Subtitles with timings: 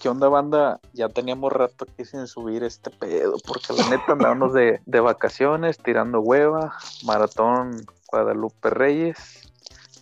[0.00, 0.78] ¿Qué onda, banda?
[0.92, 5.78] Ya teníamos rato aquí sin subir este pedo, porque la neta andábamos de, de vacaciones,
[5.78, 6.74] tirando hueva,
[7.04, 9.50] maratón Guadalupe Reyes,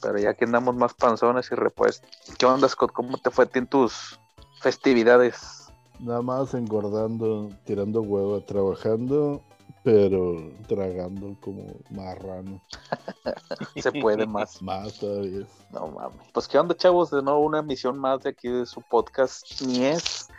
[0.02, 2.10] pero ya que andamos más panzones y repuestos.
[2.36, 2.92] ¿Qué onda, Scott?
[2.92, 4.18] ¿Cómo te fue en tus
[4.60, 5.68] festividades?
[6.00, 9.42] Nada más engordando, tirando hueva, trabajando,
[9.84, 12.60] pero tragando como marrano.
[13.76, 14.60] Se puede más.
[14.62, 15.46] Más todavía.
[15.70, 16.26] No mames.
[16.32, 19.60] Pues qué onda, chavos, de nuevo una emisión más de aquí de su podcast.
[19.60, 20.30] Ni es.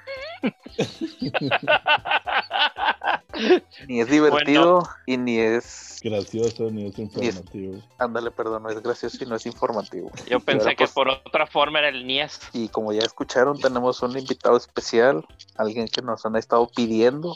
[3.88, 6.00] ni es divertido y ni es.
[6.02, 7.84] Gracioso, ni es informativo.
[8.00, 10.10] Ándale, perdón, no es gracioso y no es informativo.
[10.28, 12.40] Yo pensé Pero, que pues, por otra forma era el Nies.
[12.54, 15.24] Y como ya escucharon, tenemos un invitado especial,
[15.56, 17.36] alguien que nos han estado pidiendo,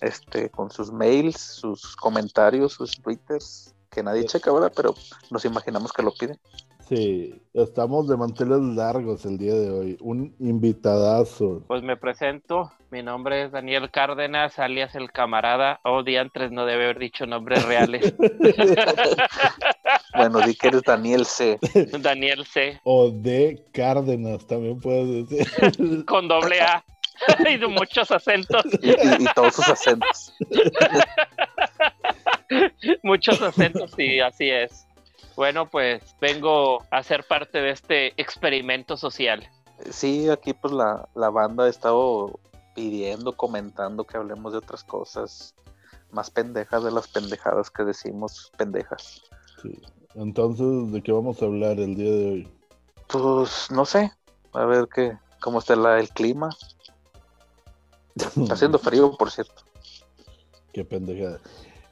[0.00, 4.72] este, con sus mails, sus comentarios, sus twitters, que nadie checa, ¿verdad?
[4.74, 4.94] Pero
[5.30, 6.38] nos imaginamos que lo piden.
[6.90, 9.96] Sí, estamos de manteles largos el día de hoy.
[10.00, 11.62] Un invitadazo.
[11.68, 12.72] Pues me presento.
[12.90, 15.78] Mi nombre es Daniel Cárdenas, alias el camarada.
[15.84, 18.12] Oh, diantres, no debe haber dicho nombres reales.
[20.16, 21.58] Bueno, di que eres Daniel C.
[22.00, 22.80] Daniel C.
[22.82, 26.04] O de Cárdenas, también puedes decir.
[26.04, 26.84] Con doble A.
[27.48, 28.64] y de muchos acentos.
[28.82, 30.32] Y, y- y todos sus acentos.
[33.02, 34.86] Muchos acentos, sí, así es.
[35.36, 39.48] Bueno, pues vengo a ser parte de este experimento social.
[39.90, 42.38] Sí, aquí pues la, la banda ha estado
[42.74, 45.54] pidiendo, comentando que hablemos de otras cosas
[46.10, 49.22] más pendejas de las pendejadas que decimos pendejas.
[49.62, 49.80] Sí.
[50.16, 52.48] Entonces, ¿de qué vamos a hablar el día de hoy?
[53.06, 54.10] Pues no sé,
[54.52, 56.50] a ver qué, cómo está la- el clima.
[58.16, 59.62] Está haciendo frío, por cierto.
[60.72, 61.40] Qué pendejada.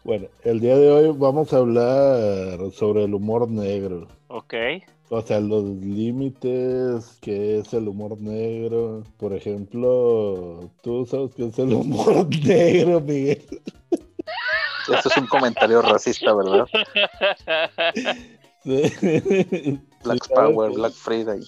[0.05, 4.08] Bueno, el día de hoy vamos a hablar sobre el humor negro.
[4.28, 4.55] Ok.
[5.10, 9.02] O sea, los límites, qué es el humor negro.
[9.19, 13.44] Por ejemplo, tú sabes qué es el humor negro, Miguel.
[14.92, 16.66] Esto es un comentario racista, ¿verdad?
[18.65, 19.81] Sí.
[20.04, 20.72] Black Sí, Power.
[20.72, 21.41] Black Friday.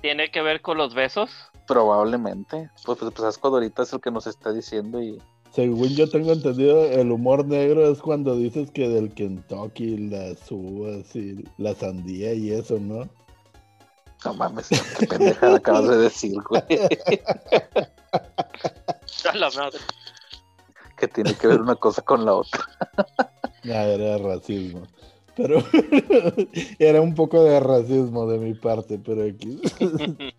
[0.00, 1.30] ¿Tiene que ver con los besos?
[1.66, 2.70] Probablemente.
[2.84, 5.20] Pues, pues, pues Ascod ahorita es el que nos está diciendo y
[5.52, 11.14] Según yo tengo entendido, el humor negro es cuando dices que del Kentucky, las uvas
[11.16, 13.08] y la sandía y eso, ¿no?
[14.24, 14.68] no mames,
[14.98, 16.62] qué pendejada acabas de decir, güey.
[19.30, 19.78] A la madre.
[20.96, 22.60] Que tiene que ver una cosa con la otra.
[23.68, 24.82] Ah, era racismo.
[25.36, 25.62] Pero
[26.78, 29.60] era un poco de racismo de mi parte, pero aquí.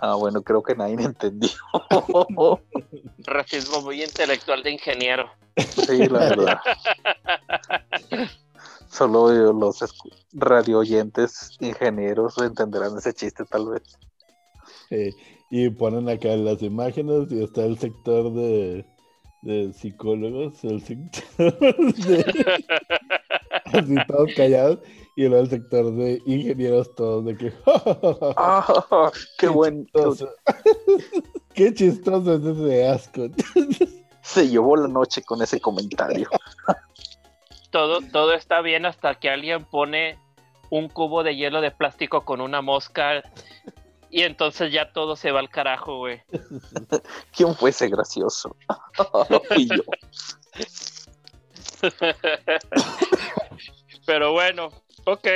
[0.00, 1.48] Ah, bueno, creo que nadie entendió.
[3.18, 5.30] Racismo muy intelectual de ingeniero.
[5.56, 6.58] Sí, la verdad.
[8.88, 9.78] Solo los
[10.34, 13.82] radio oyentes ingenieros entenderán ese chiste, tal vez.
[14.90, 15.12] Eh,
[15.50, 18.84] y ponen acá las imágenes y está el sector de,
[19.44, 21.22] de psicólogos, el sector
[22.06, 22.24] de
[23.64, 24.78] así todos callados,
[25.16, 27.52] y luego el sector de ingenieros todos de que
[28.36, 29.12] ¡Ah!
[29.38, 29.84] ¡Qué buen!
[29.84, 30.30] chistoso.
[31.54, 33.28] Qué chistoso es ese asco.
[34.22, 36.28] Se llevó la noche con ese comentario.
[37.70, 40.18] Todo, todo está bien hasta que alguien pone
[40.70, 43.22] un cubo de hielo de plástico con una mosca
[44.14, 46.22] y entonces ya todo se va al carajo, güey.
[47.36, 48.56] ¿Quién fue ese gracioso?
[49.48, 49.82] Fui yo.
[54.06, 54.68] Pero bueno,
[55.04, 55.26] ok.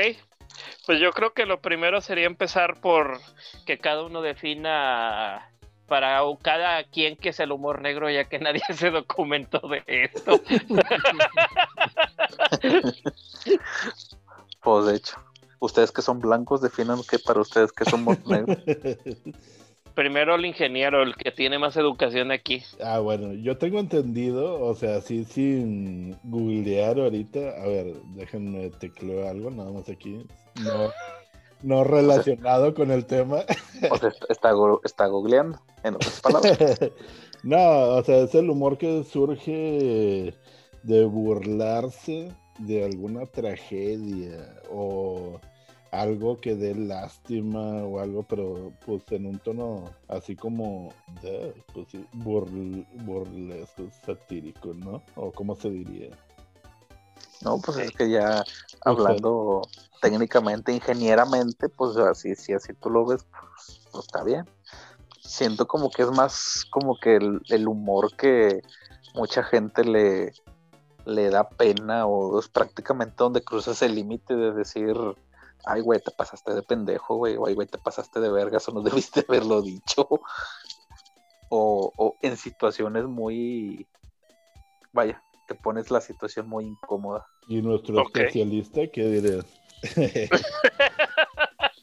[0.87, 3.19] Pues yo creo que lo primero sería empezar por
[3.67, 5.51] que cada uno defina
[5.89, 10.41] para cada quien que es el humor negro, ya que nadie se documentó de esto.
[14.61, 15.17] Pues de hecho,
[15.61, 18.57] ustedes que son blancos definan que para ustedes que somos negros.
[19.95, 22.63] Primero el ingeniero, el que tiene más educación aquí.
[22.81, 29.29] Ah, bueno, yo tengo entendido, o sea, así sin googlear ahorita, a ver, déjenme tecleo
[29.29, 30.25] algo nada más aquí,
[30.63, 30.93] no,
[31.65, 33.39] no relacionado con el tema.
[33.91, 36.79] O sea, está, go- está googleando, en otras palabras.
[37.43, 40.33] no, o sea, es el humor que surge
[40.85, 45.41] de burlarse de alguna tragedia o
[45.91, 51.87] algo que dé lástima o algo, pero pues en un tono así como de, pues
[52.13, 55.03] burl- burlesco, satírico, ¿no?
[55.17, 56.11] O cómo se diría.
[57.41, 58.45] No, pues es que ya
[58.83, 59.63] hablando
[60.03, 64.45] técnicamente, ingenieramente, pues así, si así tú lo ves, pues, pues, está bien.
[65.21, 68.63] Siento como que es más como que el, el humor que
[69.15, 70.33] mucha gente le,
[71.09, 74.95] le da pena o es prácticamente donde cruzas el límite de decir
[75.65, 78.73] ay, güey, te pasaste de pendejo, güey, o ay, güey, te pasaste de vergas, o
[78.73, 80.09] no debiste haberlo dicho.
[81.51, 83.87] O, o en situaciones muy,
[84.93, 87.27] vaya, te pones la situación muy incómoda.
[87.49, 89.45] ¿Y nuestro especialista qué diría?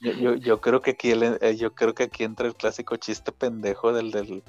[0.02, 2.96] Yo, yo, yo creo que aquí el- eh, yo creo que aquí entra el clásico
[2.98, 4.44] chiste pendejo del del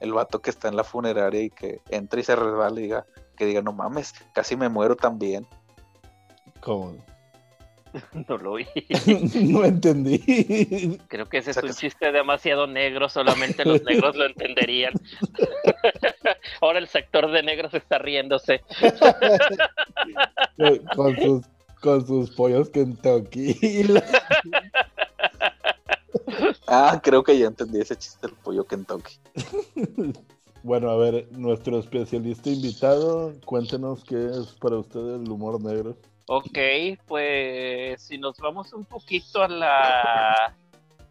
[0.00, 3.06] el vato que está en la funeraria y que entra y se resbala y diga,
[3.36, 5.46] que diga, no mames, casi me muero también.
[6.60, 6.96] ¿Cómo?
[8.28, 8.66] No lo vi.
[9.50, 10.96] no entendí.
[11.08, 14.26] Creo que ese es O sea, un que- chiste demasiado negro, solamente los negros lo
[14.26, 14.92] entenderían.
[16.60, 18.60] Ahora el sector de negros está riéndose.
[20.94, 21.42] con sus
[21.80, 23.58] con sus pollos Kentucky.
[26.66, 29.14] Ah, creo que ya entendí ese chiste del pollo Kentucky.
[30.62, 35.96] Bueno, a ver, nuestro especialista invitado, cuéntenos qué es para usted el humor negro.
[36.26, 36.58] Ok,
[37.06, 40.54] pues si nos vamos un poquito a la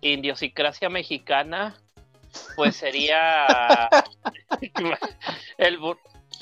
[0.01, 1.75] idiosincrasia mexicana,
[2.56, 3.89] pues sería
[5.57, 5.77] el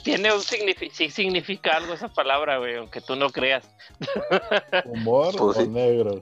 [0.08, 3.70] tiene un significado, sí significa algo esa palabra, güey, aunque tú no creas.
[4.86, 5.68] ¿Humor Pues o sí.
[5.68, 6.22] negro?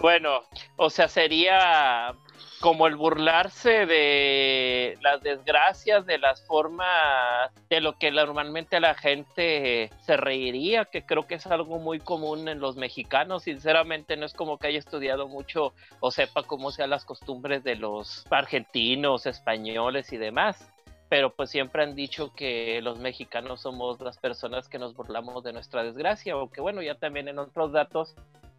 [0.00, 0.42] Bueno,
[0.76, 2.14] o sea, sería
[2.60, 9.90] como el burlarse de las desgracias, de las formas, de lo que normalmente la gente
[10.06, 13.42] se reiría, que creo que es algo muy común en los mexicanos.
[13.42, 17.76] Sinceramente, no es como que haya estudiado mucho o sepa cómo sean las costumbres de
[17.76, 20.73] los argentinos, españoles y demás.
[21.14, 25.52] Pero pues siempre han dicho que los mexicanos somos las personas que nos burlamos de
[25.52, 28.16] nuestra desgracia, aunque bueno, ya también en otros datos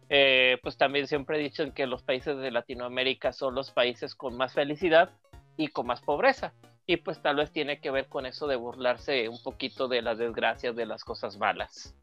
[0.08, 4.54] eh, pues también siempre dicho que los países de Latinoamérica son los países con más
[4.54, 5.10] felicidad
[5.58, 6.54] y con más pobreza.
[6.86, 10.16] Y pues tal vez tiene que ver con eso de burlarse un poquito de las
[10.16, 11.94] desgracias, de las cosas malas.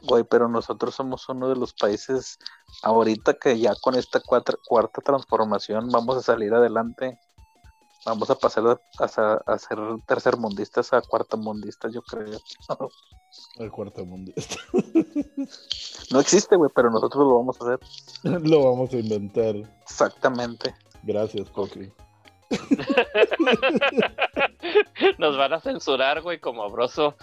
[0.00, 2.38] Güey, pero nosotros somos uno de los países
[2.82, 7.18] ahorita que ya con esta cuarta, cuarta transformación vamos a salir adelante.
[8.06, 12.38] Vamos a pasar a, a- a ser tercermundistas a cuartamundistas, yo creo.
[13.58, 14.32] El cuarto mundo.
[16.10, 17.78] No existe, güey, pero nosotros lo vamos a hacer.
[18.48, 19.54] Lo vamos a inventar.
[19.82, 20.74] Exactamente.
[21.02, 21.90] Gracias, Coqui.
[25.18, 27.14] Nos van a censurar, güey, como broso.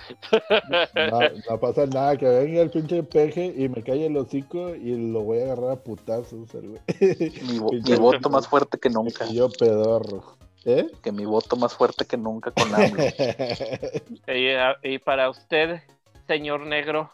[0.96, 1.20] No,
[1.50, 5.22] no pasa nada, que venga el pinche peje y me calle el hocico y lo
[5.22, 6.82] voy a agarrar a putazos, el güey.
[7.02, 9.26] Mi, mi voto más fuerte que nunca.
[9.28, 10.38] Y yo pedorro.
[10.70, 10.86] ¿Eh?
[11.02, 13.02] Que mi voto más fuerte que nunca con AMLO.
[14.28, 15.82] Y, ah, y para usted,
[16.28, 17.10] señor negro,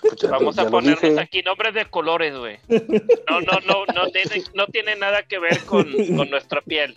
[0.00, 2.58] Pues lo- vamos ya a ponernos aquí nombres de colores, güey.
[3.28, 5.84] No, no, no, no tiene, no tiene nada que ver con,
[6.16, 6.96] con nuestra piel.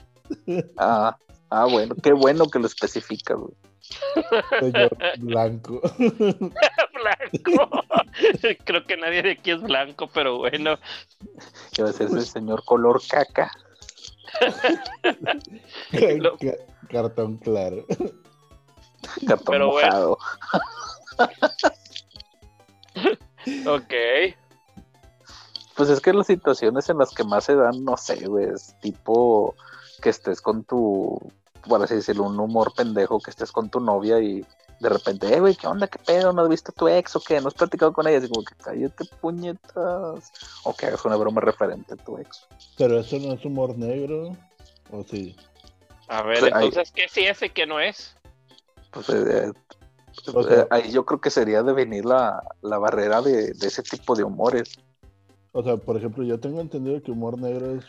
[0.77, 1.17] Ah,
[1.49, 3.53] ah, bueno, qué bueno que lo especificas, güey.
[4.61, 5.81] Señor blanco.
[6.93, 7.69] blanco.
[8.63, 10.79] Creo que nadie de aquí es blanco, pero bueno.
[11.73, 13.51] Ser ese señor color caca.
[16.17, 16.37] Lo-
[16.89, 17.85] Cartón claro.
[19.27, 20.17] Cartón Pero bueno.
[23.67, 23.93] Ok.
[25.75, 28.75] Pues es que las situaciones en las que más se dan, no sé, güey, es
[28.79, 29.55] tipo
[30.01, 31.19] que estés con tu,
[31.67, 34.45] por así decirlo, un humor pendejo, que estés con tu novia y
[34.79, 35.87] de repente, eh, güey, ¿qué onda?
[35.87, 36.33] ¿Qué pedo?
[36.33, 37.39] ¿No has visto a tu ex o qué?
[37.39, 38.17] ¿No has platicado con ella?
[38.17, 40.31] Así como que cállate, puñetas.
[40.63, 42.45] O que hagas una broma referente a tu ex.
[42.77, 44.35] Pero eso no es humor negro.
[44.91, 45.35] ¿O sí?
[46.07, 48.15] A ver, Pues, ahí- entonces, ¿qué sí es y qué no es?
[48.91, 49.51] Pues eh,
[50.33, 53.67] O sea- eh, ahí yo creo que sería de venir la, la barrera de, de
[53.67, 54.77] ese tipo de humores.
[55.51, 57.85] O sea, por ejemplo, yo tengo entendido que humor negro es,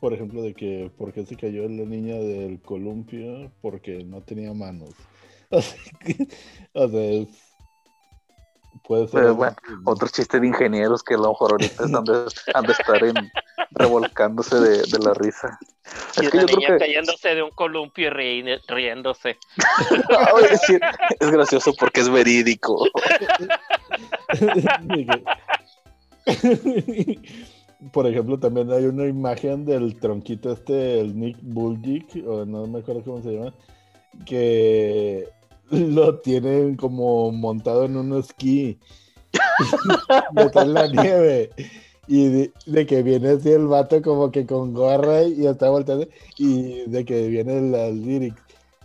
[0.00, 4.52] por ejemplo, de que por qué se cayó la niña del columpio porque no tenía
[4.52, 4.90] manos.
[6.78, 7.26] O sea, o
[8.86, 9.20] puede ser.
[9.20, 12.72] Pero bueno, Otro chiste de ingenieros que a lo mejor ahorita han de, han de
[12.72, 13.14] estar en,
[13.70, 15.58] revolcándose de, de la risa.
[16.20, 19.38] Y Es que una yo niña creo que cayéndose de un columpio y ri- riéndose.
[21.20, 22.86] Es, gracioso porque es verídico.
[27.92, 32.80] Por ejemplo, también hay una imagen del tronquito este, el Nick Bulgic, o no me
[32.80, 33.54] acuerdo cómo se llama,
[34.24, 35.28] que
[35.70, 38.78] lo tienen como montado en un esquí.
[40.36, 41.50] está en la nieve.
[42.08, 46.06] Y de, que viene así el vato como que con gorra y está volteando.
[46.38, 48.40] Y de que viene la lyrics.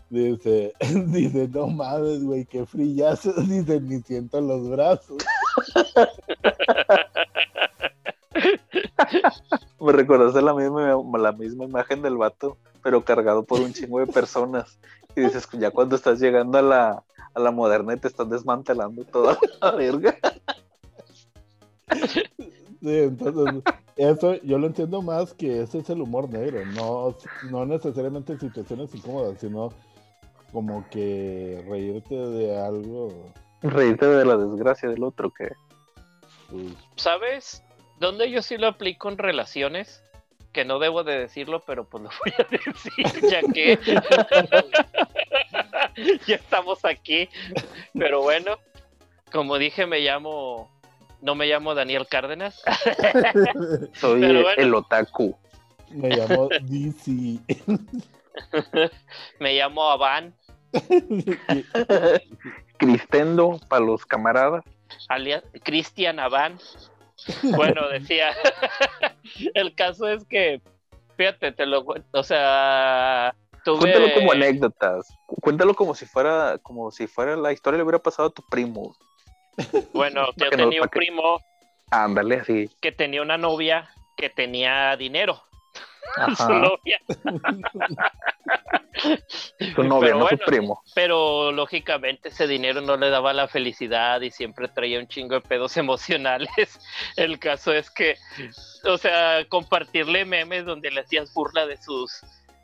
[0.09, 0.73] Dice,
[1.07, 3.31] dice, no mames, güey, qué frillazo.
[3.47, 5.23] Dice, ni siento los brazos.
[9.79, 14.07] Me recordaste la misma, la misma imagen del vato, pero cargado por un chingo de
[14.07, 14.77] personas.
[15.15, 17.03] Y dices, ya cuando estás llegando a la,
[17.34, 20.18] a la moderna y te estás desmantelando toda la verga.
[22.82, 23.63] Sí, entonces,
[23.96, 27.15] eso yo lo entiendo más que ese es el humor negro, no,
[27.50, 29.70] no necesariamente situaciones incómodas, sino
[30.51, 33.32] como que reírte de algo.
[33.62, 35.51] Reírte de la desgracia del otro que...
[36.50, 37.63] pues, ¿Sabes?
[38.00, 40.03] ¿Dónde yo sí lo aplico en relaciones?
[40.51, 43.79] Que no debo de decirlo, pero pues lo voy a decir, ya que
[46.27, 47.29] ya estamos aquí.
[47.93, 48.58] Pero bueno,
[49.31, 50.70] como dije, me llamo,
[51.22, 52.62] no me llamo Daniel Cárdenas.
[53.93, 54.50] Soy bueno.
[54.58, 55.38] el otaku.
[55.89, 57.39] me llamó DC.
[59.39, 60.34] me llamo Avan,
[62.77, 64.63] Cristendo para los camaradas.
[65.10, 66.58] alias Cristian Avan.
[67.56, 68.32] Bueno, decía,
[69.54, 70.62] el caso es que,
[71.18, 73.80] fíjate, te lo cuento, o sea, tuve...
[73.80, 75.08] Cuéntalo como anécdotas.
[75.28, 78.96] Cuéntalo como si fuera, como si fuera la historia le hubiera pasado a tu primo.
[79.94, 81.40] Bueno, yo no- tenía un primo
[81.92, 82.70] Ándale, así.
[82.82, 85.44] que tenía una novia que tenía dinero.
[86.38, 87.01] Su novia.
[89.75, 90.84] Tu novia, Pero no bueno, tu primo.
[90.93, 95.41] Pero lógicamente ese dinero no le daba la felicidad y siempre traía un chingo de
[95.41, 96.79] pedos emocionales.
[97.15, 98.15] El caso es que,
[98.86, 102.22] o sea, compartirle memes donde le hacías burla de sus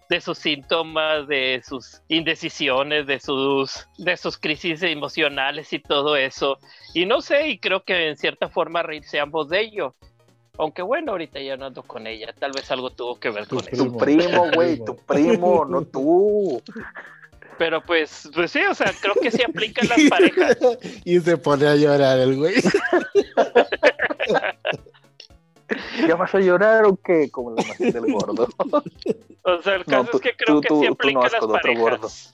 [0.09, 6.59] de sus síntomas, de sus indecisiones, de sus de sus crisis emocionales y todo eso.
[6.93, 9.95] Y no sé, y creo que en cierta forma reírse ambos de ello.
[10.59, 13.57] Aunque bueno, ahorita ya no ando con ella, tal vez algo tuvo que ver Tu
[13.57, 13.85] con eso.
[13.85, 16.61] Tu primo, güey, tu primo, no tú.
[17.57, 20.57] Pero pues, pues sí, o sea, creo que sí aplica en las parejas.
[21.05, 22.55] y se pone a llorar el güey.
[26.07, 27.29] ¿Ya vas a llorar o qué?
[27.29, 28.47] Como la imagen del gordo.
[29.43, 31.25] O sea, el No, caso tú- es que creo tú- que tú- sí aplica no
[31.25, 32.33] en vas las parejas.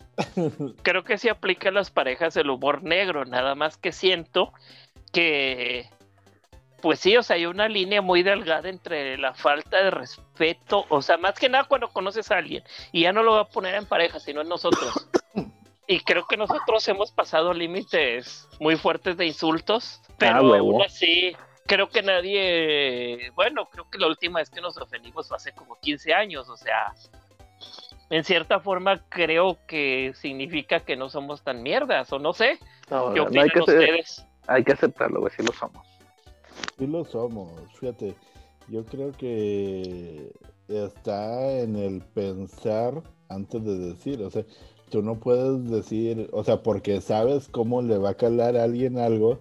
[0.84, 4.54] Creo que sí aplica en las parejas el humor negro, nada más que siento
[5.12, 5.90] que,
[6.84, 11.02] pues sí, o sea, hay una línea muy delgada entre la falta de respeto, o
[11.02, 12.62] sea, más que nada cuando conoces a alguien
[12.92, 15.08] y ya no lo va a poner en pareja, sino en nosotros.
[15.86, 21.36] Y creo que nosotros hemos pasado límites muy fuertes de insultos, pero Ah, aún así,
[21.66, 25.78] creo que nadie, bueno, creo que la última vez que nos ofendimos fue hace como
[25.82, 26.94] 15 años, o sea,
[28.10, 32.60] en cierta forma creo que significa que no somos tan mierdas, o no sé,
[32.90, 34.26] No, ¿qué no, opinan hay, que ser- ustedes?
[34.48, 35.86] hay que aceptarlo, güey, sí lo somos.
[36.78, 38.16] Sí lo somos, fíjate.
[38.70, 40.32] Yo creo que
[40.68, 44.46] está en el pensar antes de decir, o sea,
[44.90, 48.98] tú no puedes decir, o sea, porque sabes cómo le va a calar a alguien
[48.98, 49.40] algo,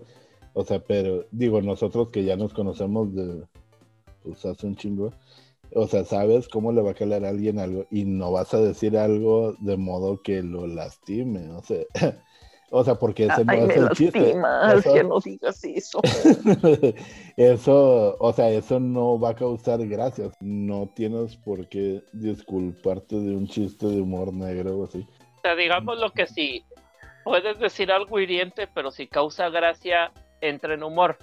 [0.54, 3.44] o sea, pero digo, nosotros que ya nos conocemos de,
[4.22, 5.12] pues hace un chingo,
[5.74, 8.60] o sea, sabes cómo le va a calar a alguien algo y no vas a
[8.60, 11.84] decir algo de modo que lo lastime, o sea,
[12.74, 14.18] o sea, porque ese no Ay, es me el chiste.
[14.18, 16.00] lastimas, Eso- ya no digas eso.
[17.36, 20.32] eso, o sea, eso no va a causar gracias.
[20.40, 25.06] No tienes por qué disculparte de un chiste de humor negro o así.
[25.38, 26.64] O sea, digamos lo que sí,
[27.24, 31.18] puedes decir algo hiriente, pero si causa gracia, entra en humor.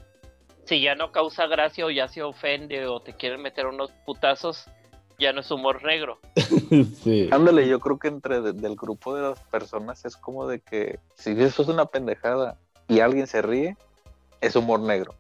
[0.66, 4.70] Si ya no causa gracia o ya se ofende o te quieren meter unos putazos,
[5.20, 6.20] ya no es humor negro.
[7.04, 7.30] sí.
[7.32, 11.00] Ándale, yo creo que entre de- del grupo de las personas es como de que
[11.16, 12.58] si eso es una pendejada
[12.88, 13.78] y alguien se ríe,
[14.42, 15.14] es humor negro.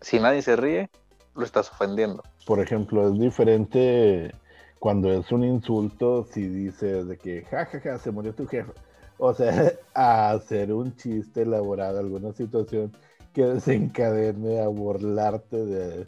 [0.00, 0.90] Si nadie se ríe,
[1.34, 2.22] lo estás ofendiendo.
[2.46, 4.34] Por ejemplo, es diferente
[4.78, 8.72] cuando es un insulto si dices de que jajaja se murió tu jefe.
[9.18, 12.92] O sea, a hacer un chiste elaborado, alguna situación
[13.34, 16.06] que desencadene a burlarte de,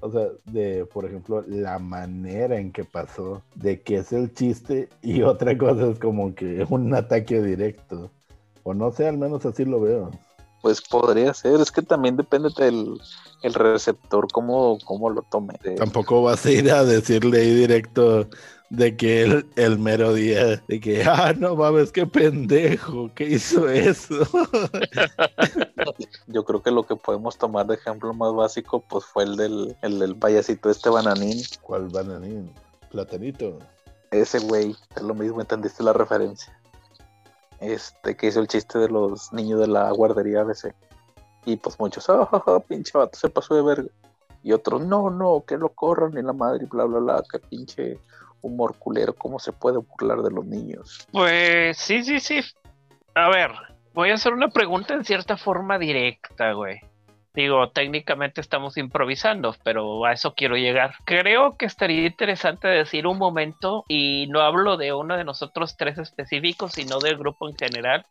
[0.00, 4.88] o sea, de, por ejemplo, la manera en que pasó, de que es el chiste
[5.02, 8.10] y otra cosa es como que un ataque directo.
[8.62, 10.10] O no sé, al menos así lo veo.
[10.62, 13.00] Pues podría ser, es que también depende del
[13.42, 15.54] el receptor, cómo, cómo lo tome.
[15.76, 18.28] Tampoco vas a ir a decirle ahí directo
[18.70, 23.68] de que el, el mero día, de que, ah, no mames, qué pendejo, ¿qué hizo
[23.68, 24.14] eso?
[26.28, 29.76] Yo creo que lo que podemos tomar de ejemplo más básico, pues fue el del,
[29.82, 31.42] el del payasito este bananín.
[31.62, 32.54] ¿Cuál bananín?
[32.90, 33.58] Platanito.
[34.12, 36.56] Ese güey, es lo mismo, entendiste la referencia.
[37.58, 40.72] Este, que hizo el chiste de los niños de la guardería ABC.
[41.44, 43.90] Y pues muchos, ah, ja, ja, pinche vato, se pasó de verga.
[44.44, 47.98] Y otros, no, no, que lo corran y la madre, bla, bla, bla, que pinche
[48.42, 51.06] humor culero, ¿cómo se puede burlar de los niños?
[51.12, 52.40] Pues sí, sí, sí.
[53.14, 53.52] A ver,
[53.94, 56.80] voy a hacer una pregunta en cierta forma directa, güey.
[57.32, 60.94] Digo, técnicamente estamos improvisando, pero a eso quiero llegar.
[61.04, 65.96] Creo que estaría interesante decir un momento, y no hablo de uno de nosotros tres
[65.98, 68.04] específicos, sino del grupo en general,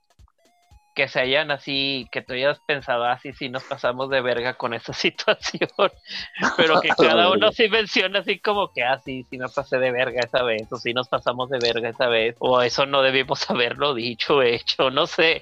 [0.99, 4.73] que se hayan así, que tú hayas pensado así, sí nos pasamos de verga con
[4.73, 5.69] esa situación,
[6.57, 9.93] pero que cada uno sí menciona así como que, ah, sí, sí me pasé de
[9.93, 13.49] verga esa vez, o sí nos pasamos de verga esa vez, o eso no debimos
[13.49, 15.41] haberlo dicho, hecho, no sé.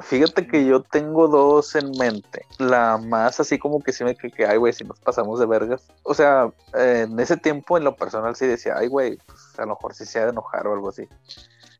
[0.00, 2.46] Fíjate que yo tengo dos en mente.
[2.58, 5.44] La más así como que sí me que, que ay, güey, si nos pasamos de
[5.44, 5.86] vergas.
[6.02, 9.62] O sea, eh, en ese tiempo en lo personal sí decía, ay, güey, pues a
[9.62, 11.06] lo mejor sí se ha de enojar o algo así.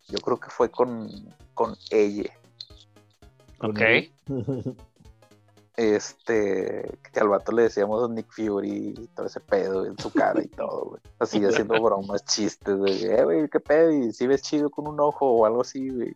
[0.08, 1.08] Yo creo que fue con,
[1.54, 2.30] con ella.
[3.64, 3.80] Ok.
[5.76, 10.40] Este, que al vato le decíamos Nick Fury y todo ese pedo en su cara
[10.40, 11.02] y todo, güey.
[11.18, 13.04] Así haciendo bromas, chistes, güey.
[13.04, 16.14] Eh, güey, qué pedo, y si ves chido con un ojo o algo así, güey.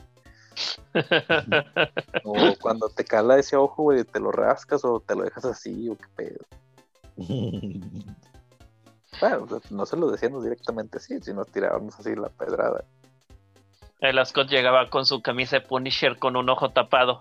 [2.24, 5.88] O cuando te cala ese ojo, güey, te lo rascas o te lo dejas así,
[5.88, 6.44] o qué pedo.
[9.20, 12.84] Bueno, no se lo decíamos directamente así, sino tirábamos así la pedrada.
[14.00, 17.20] El Ascot llegaba con su camisa de Punisher con un ojo tapado.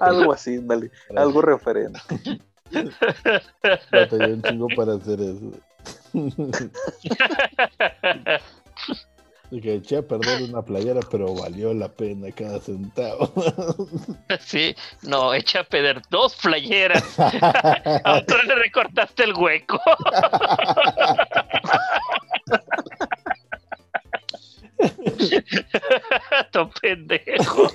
[0.00, 2.00] Algo así, dale, algo referente.
[3.92, 5.52] Batallé un chingo para hacer eso.
[9.50, 13.32] De que eché a perder una playera, pero valió la pena cada centavo.
[14.40, 17.18] Sí, no, echa a perder dos playeras.
[17.18, 19.80] A otro le recortaste el hueco.
[26.52, 27.68] Tô pendejo.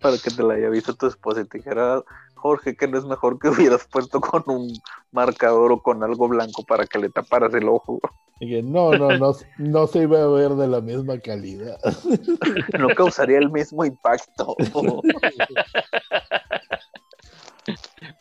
[0.00, 2.02] Para que te la haya visto tu esposa y te dijera,
[2.42, 4.72] Jorge, que no es mejor que hubieras puesto con un
[5.12, 8.00] marcador o con algo blanco para que le taparas el ojo.
[8.40, 11.78] Y que no, no, no, no se iba a ver de la misma calidad.
[12.78, 14.56] No causaría el mismo impacto.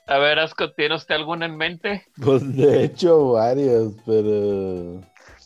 [0.05, 2.05] A ver, Asco, ¿tiene usted alguna en mente?
[2.23, 5.01] Pues de hecho varias, pero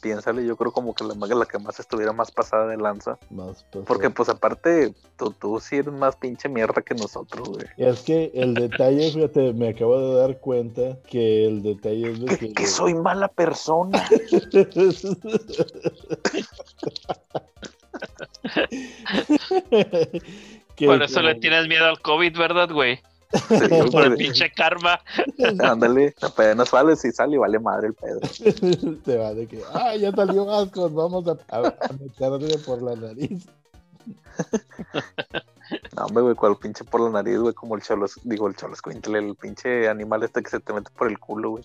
[0.06, 3.18] Piénsale, yo creo como que la, la que más estuviera más pasada de lanza.
[3.32, 3.66] más.
[3.88, 7.66] Porque pues aparte, tú, tú sí eres más pinche mierda que nosotros, güey.
[7.76, 12.20] Y es que el detalle, fíjate, me acabo de dar cuenta que el detalle es
[12.20, 12.54] de Que, que...
[12.54, 14.08] que soy mala persona.
[20.86, 23.00] Por eso le tienes miedo al COVID, ¿verdad, güey?
[23.34, 25.00] Sí, Por el pinche karma.
[25.60, 28.20] Ándale, apenas sale, si sale y vale madre el pedo.
[29.04, 32.96] Te va de que, ah, ya salió asco, vamos a, a, a meterle por la
[32.96, 33.46] nariz.
[35.96, 38.80] No, hombre, güey, cual pinche por la nariz, güey, como el cholos, digo, el cholos,
[38.86, 41.64] el pinche animal este que se te mete por el culo, güey.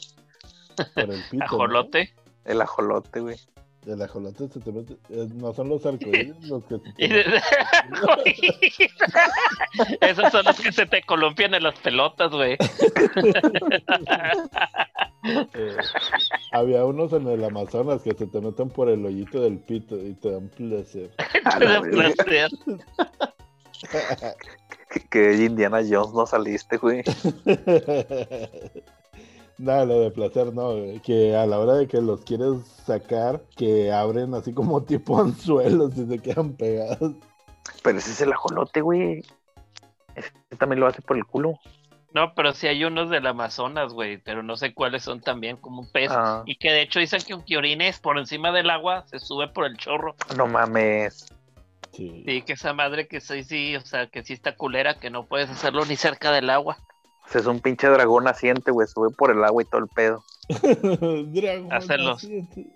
[0.94, 1.36] Por el pito.
[1.36, 1.44] ¿no?
[1.44, 2.14] Ajolote.
[2.44, 3.36] El ajolote, güey.
[3.86, 4.92] El ajolote se te mete.
[5.08, 7.24] eh, no son los arcoíris los que se te de-
[10.02, 12.56] Esos son los que se te columpian en las pelotas, güey.
[15.22, 15.76] Eh,
[16.52, 20.14] había unos en el Amazonas que se te meten por el hoyito del pito y
[20.14, 21.10] te dan placer.
[21.32, 22.24] Te la da verga.
[22.24, 22.50] placer.
[24.90, 27.02] Que, que de Indiana Jones no saliste, güey.
[29.60, 33.42] Nada, lo de placer no, güey, que a la hora de que los quieres sacar,
[33.56, 37.12] que abren así como tipo anzuelos y se quedan pegados.
[37.82, 39.22] Pero ese es el ajolote, güey.
[40.14, 41.58] Ese también lo hace por el culo.
[42.14, 45.82] No, pero sí hay unos del Amazonas, güey, pero no sé cuáles son también, como
[45.82, 46.10] un pez.
[46.10, 49.46] Ah, Y que de hecho dicen que aunque orines por encima del agua, se sube
[49.48, 50.16] por el chorro.
[50.36, 51.26] no mames.
[51.92, 52.24] Sí.
[52.26, 55.26] Sí, que esa madre que sí, sí, o sea, que sí está culera, que no
[55.26, 56.78] puedes hacerlo ni cerca del agua.
[57.32, 58.88] Es un pinche dragón naciente, güey.
[58.88, 60.24] Sube por el agua y todo el pedo.
[61.32, 62.24] Dragón Hacerlos.
[62.24, 62.66] naciente.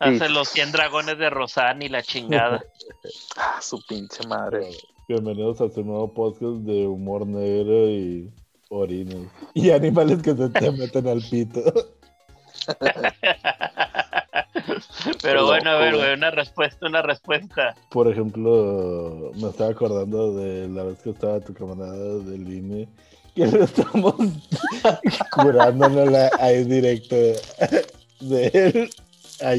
[0.00, 2.62] Hace los 100 dragones de Rosan y la chingada.
[3.36, 4.70] Ah, su pinche madre.
[5.08, 8.30] Bienvenidos a su nuevo podcast de humor negro y
[8.68, 9.28] orines.
[9.54, 11.60] Y animales que se te meten al pito.
[15.22, 17.74] Pero bueno, a ver, güey, una respuesta, una respuesta.
[17.90, 22.88] Por ejemplo, me estaba acordando de la vez que estaba tu camarada del INE,
[23.34, 24.14] que lo estamos
[25.30, 27.16] curándonos ahí directo
[28.20, 28.90] de él.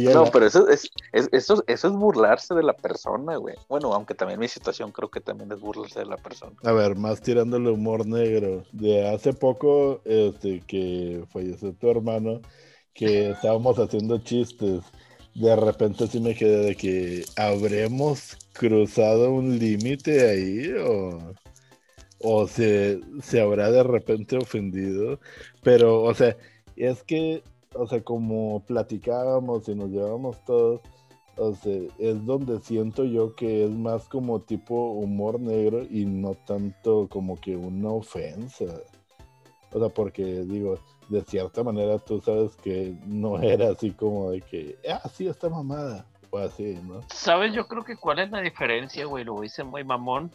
[0.06, 3.56] No, pero eso es, es- eso, eso es burlarse de la persona, güey.
[3.68, 6.56] Bueno, aunque también mi situación creo que también es burlarse de la persona.
[6.64, 8.64] A ver, más tirándole humor negro.
[8.72, 12.42] De hace poco, este, que falleció tu hermano,
[12.94, 14.84] que estábamos haciendo chistes.
[15.36, 21.34] De repente sí me quedé de que habremos cruzado un límite ahí o,
[22.24, 25.20] o se, se habrá de repente ofendido.
[25.62, 26.36] Pero, o sea,
[26.76, 27.44] es que,
[27.76, 30.82] o sea, como platicábamos y nos llevábamos todos,
[31.36, 36.36] O sea, es donde siento yo que es más como tipo humor negro y no
[36.36, 38.66] tanto como que una ofensa.
[39.72, 44.42] O sea, porque digo, de cierta manera tú sabes que no era así como de
[44.42, 46.06] que, ah, sí, está mamada.
[46.30, 47.02] O así, ¿no?
[47.14, 47.54] ¿Sabes?
[47.54, 49.24] Yo creo que cuál es la diferencia, güey.
[49.24, 50.32] Lo hice muy mamón.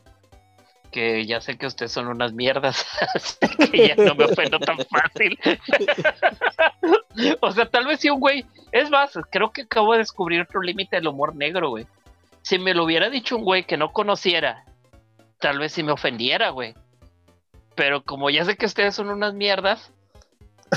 [0.90, 2.86] Que ya sé que ustedes son unas mierdas.
[3.14, 3.36] así
[3.70, 5.38] que ya no me ofendo tan fácil.
[7.40, 8.44] o sea, tal vez si un güey.
[8.72, 11.86] Es más, creo que acabo de descubrir otro límite del humor negro, güey.
[12.42, 14.64] Si me lo hubiera dicho un güey que no conociera,
[15.38, 16.74] tal vez si me ofendiera, güey.
[17.74, 19.92] Pero como ya sé que ustedes son unas mierdas,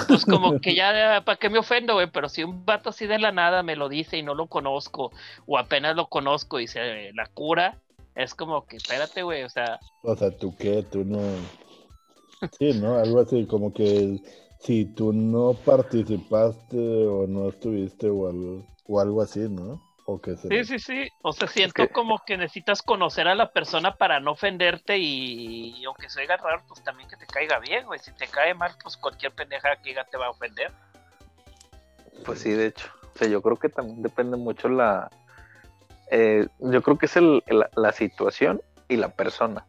[0.08, 2.08] pues como que ya, ¿para qué me ofendo, güey?
[2.08, 5.12] Pero si un vato así de la nada me lo dice y no lo conozco,
[5.46, 7.78] o apenas lo conozco y se la cura,
[8.16, 9.80] es como que, espérate, güey, o sea.
[10.04, 10.84] O sea, ¿tú qué?
[10.84, 11.20] Tú no.
[12.58, 12.98] Sí, ¿no?
[12.98, 14.20] Algo así, como que
[14.60, 19.82] si tú no participaste o no estuviste o algo, o algo así, ¿no?
[20.06, 20.36] O que.
[20.36, 21.08] Sí, sí, sí.
[21.22, 25.86] O sea, siento como que necesitas conocer a la persona para no ofenderte y, y
[25.86, 28.00] aunque se oiga raro, pues también que te caiga bien, güey.
[28.00, 30.72] Si te cae mal, pues cualquier pendeja que diga te va a ofender.
[32.26, 32.88] Pues sí, de hecho.
[33.14, 35.10] O sea, yo creo que también depende mucho la...
[36.12, 39.66] eh, yo creo que es el, el- la situación y la persona.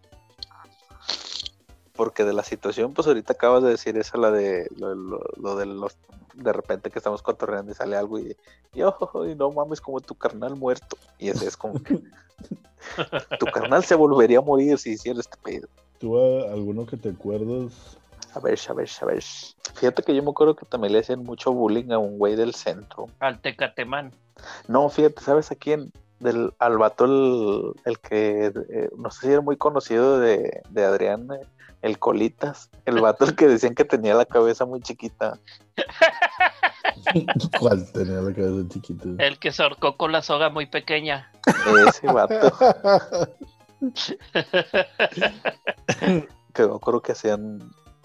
[1.94, 5.56] Porque de la situación, pues ahorita acabas de decir esa, la de lo, lo- lo
[5.56, 5.96] de los...
[6.34, 8.34] De repente que estamos cotorreando y sale algo y,
[8.74, 10.96] y, oh, y no mames, como tu carnal muerto.
[11.18, 11.98] Y ese es como que...
[13.38, 15.68] tu carnal se volvería a morir si hiciera este pedo.
[15.98, 17.98] ¿Tú a- alguno que te acuerdas?
[18.34, 19.22] A ver, a ver, a ver.
[19.74, 22.54] Fíjate que yo me acuerdo que también le hacían mucho bullying a un güey del
[22.54, 23.06] centro.
[23.20, 24.10] Al Tecatemán.
[24.66, 25.92] No, fíjate, ¿sabes a quién?
[26.22, 30.84] Del, al vato el, el que, eh, no sé si era muy conocido de, de
[30.84, 31.44] Adrián, eh,
[31.82, 32.70] el Colitas.
[32.86, 35.38] El vato el que decían que tenía la cabeza muy chiquita.
[37.58, 39.08] ¿Cuál tenía la cabeza chiquita?
[39.18, 41.30] El que se ahorcó con la soga muy pequeña.
[41.88, 42.52] Ese vato.
[46.54, 47.58] que me acuerdo que hacían,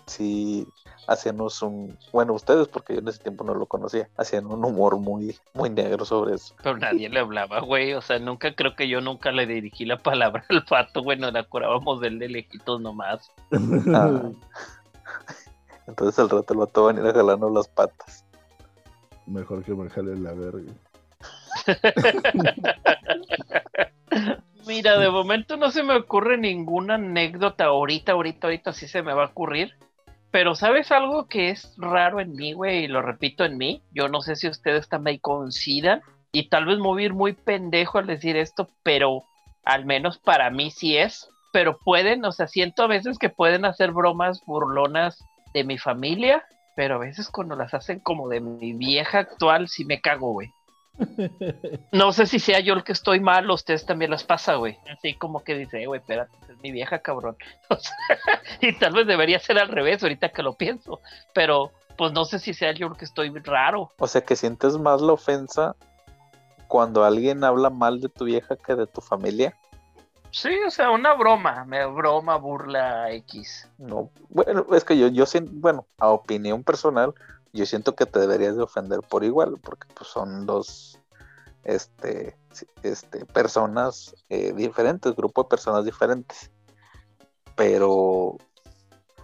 [0.07, 0.67] sí,
[1.07, 4.97] hacíamos un, bueno, ustedes, porque yo en ese tiempo no lo conocía, hacían un humor
[4.97, 6.53] muy, muy negro sobre eso.
[6.61, 7.93] Pero nadie le hablaba, güey.
[7.93, 11.17] O sea, nunca creo que yo nunca le dirigí la palabra al pato, güey.
[11.17, 13.31] Nos la curábamos de él de lejitos nomás.
[13.93, 14.21] Ah.
[15.87, 18.25] Entonces al rato el vato va a venir a jalarnos las patas.
[19.25, 20.73] Mejor que me jale la verga.
[24.67, 29.13] Mira, de momento no se me ocurre ninguna anécdota ahorita, ahorita, ahorita sí se me
[29.13, 29.75] va a ocurrir.
[30.31, 32.83] Pero ¿sabes algo que es raro en mí, güey?
[32.83, 33.81] Y lo repito en mí.
[33.91, 36.01] Yo no sé si ustedes también coincidan.
[36.31, 39.23] Y tal vez ir muy pendejo al decir esto, pero
[39.63, 41.29] al menos para mí sí es.
[41.53, 46.43] Pero pueden, o sea, siento a veces que pueden hacer bromas burlonas de mi familia,
[46.75, 50.49] pero a veces cuando las hacen como de mi vieja actual, sí me cago, güey.
[51.91, 54.77] No sé si sea yo el que estoy mal ustedes también las pasa, güey.
[54.91, 57.37] Así como que dice, "Eh, güey, espérate, es mi vieja, cabrón.
[57.69, 61.01] O sea, y tal vez debería ser al revés ahorita que lo pienso.
[61.33, 63.91] Pero, pues no sé si sea yo el que estoy raro.
[63.99, 65.75] O sea que sientes más la ofensa
[66.67, 69.55] cuando alguien habla mal de tu vieja que de tu familia.
[70.31, 73.69] Sí, o sea, una broma, me broma, burla X.
[73.77, 77.13] No, bueno, es que yo, yo siento, bueno, a opinión personal,
[77.57, 80.99] yo siento que te deberías de ofender por igual, porque pues son dos,
[81.63, 82.37] este,
[82.83, 86.51] este, personas eh, diferentes, grupo de personas diferentes.
[87.55, 88.37] Pero,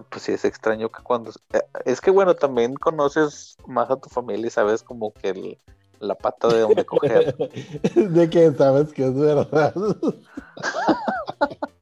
[0.10, 4.10] pues sí es extraño que cuando, eh, es que bueno, también conoces más a tu
[4.10, 5.58] familia y sabes como que el-
[6.00, 7.36] la pata de donde coger.
[7.96, 9.74] de que sabes que es verdad.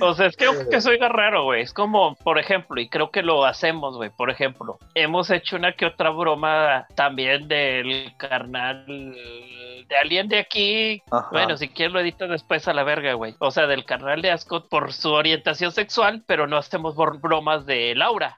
[0.00, 3.22] O sea, es que aunque soy raro, güey, es como, por ejemplo, y creo que
[3.22, 9.96] lo hacemos, güey, por ejemplo, hemos hecho una que otra broma también del carnal de
[9.96, 11.02] alguien de aquí.
[11.10, 11.28] Ajá.
[11.30, 13.34] Bueno, si quieres lo editas después a la verga, güey.
[13.38, 17.94] O sea, del carnal de Ascot por su orientación sexual, pero no hacemos bromas de
[17.94, 18.34] Laura.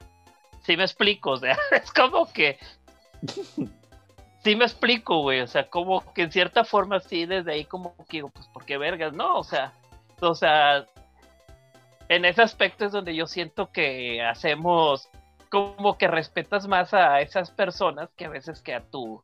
[0.63, 2.59] Sí me explico, o sea, es como que...
[4.43, 7.95] Sí me explico, güey, o sea, como que en cierta forma sí, desde ahí como
[8.07, 9.11] que digo, pues, ¿por qué vergas?
[9.11, 9.73] No, o sea,
[10.21, 10.85] o sea,
[12.09, 15.09] en ese aspecto es donde yo siento que hacemos
[15.49, 19.23] como que respetas más a esas personas que a veces que a tu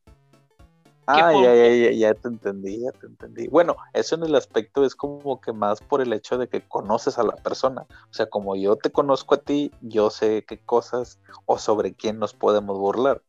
[1.08, 3.48] Ah, ¿Qué ya, ya, ya, ya te entendí, ya te entendí.
[3.48, 7.18] Bueno, eso en el aspecto es como que más por el hecho de que conoces
[7.18, 7.86] a la persona.
[8.10, 12.20] O sea, como yo te conozco a ti, yo sé qué cosas o sobre quién
[12.20, 13.22] nos podemos burlar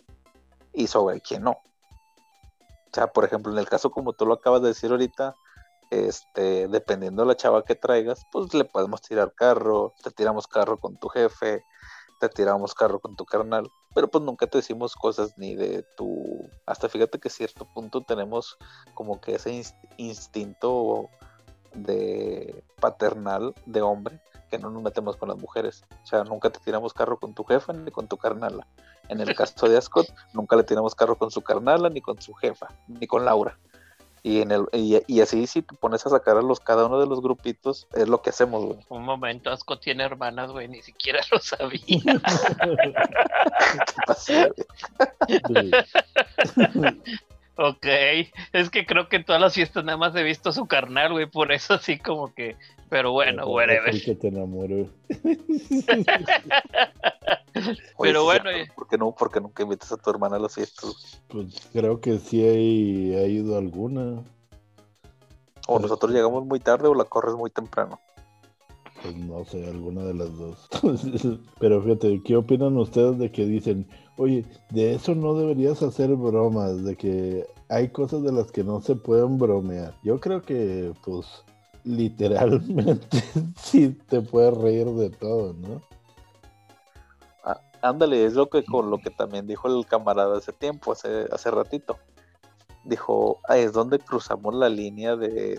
[0.73, 1.53] y sobre quién no.
[1.53, 5.35] O sea, por ejemplo, en el caso como tú lo acabas de decir ahorita,
[5.93, 10.79] este, dependiendo de la chava que traigas, pues le podemos tirar carro, te tiramos carro
[10.79, 11.63] con tu jefe,
[12.19, 16.49] te tiramos carro con tu carnal, pero pues nunca te decimos cosas ni de tu...
[16.65, 18.57] Hasta fíjate que a cierto punto tenemos
[18.95, 19.63] como que ese
[19.99, 21.11] instinto
[21.75, 24.19] de paternal de hombre
[24.51, 25.85] que no nos metemos con las mujeres.
[26.05, 28.67] O sea, nunca te tiramos carro con tu jefa ni con tu carnala.
[29.09, 32.33] En el caso de Ascot, nunca le tiramos carro con su carnala ni con su
[32.33, 33.59] jefa, ni con Laura.
[34.25, 37.07] Y, en el, y, así, si te pones a sacar a los cada uno de
[37.07, 38.79] los grupitos, es lo que hacemos, güey.
[38.89, 41.81] Un momento, Asco tiene hermanas, güey, ni siquiera lo sabía.
[43.87, 44.33] ¿Qué pasó,
[47.57, 47.87] ok,
[48.53, 51.13] es que creo que en todas las fiestas nada más he visto a su carnal,
[51.13, 52.57] güey, por eso así como que,
[52.89, 54.01] pero bueno, whatever.
[54.03, 54.87] que te enamoró.
[57.99, 58.51] Pero bueno.
[58.75, 61.21] ¿Por qué, no, porque nunca invitas a tu hermana a las fiestas?
[61.29, 64.23] Pues creo que sí hay, ha ido alguna.
[65.69, 68.01] O nosotros llegamos muy tarde o la corres muy temprano.
[69.03, 70.69] Pues no sé, alguna de las dos.
[71.59, 76.85] Pero fíjate, ¿qué opinan ustedes de que dicen, oye, de eso no deberías hacer bromas,
[76.85, 79.95] de que hay cosas de las que no se pueden bromear?
[80.05, 81.27] Yo creo que, pues,
[81.85, 83.23] literalmente
[83.57, 85.83] sí te puedes reír de todo, ¿no?
[87.83, 91.51] Ándale, es lo que con lo que también dijo el camarada hace tiempo, hace, hace
[91.51, 91.99] ratito.
[92.85, 95.59] Dijo, es donde cruzamos la línea del,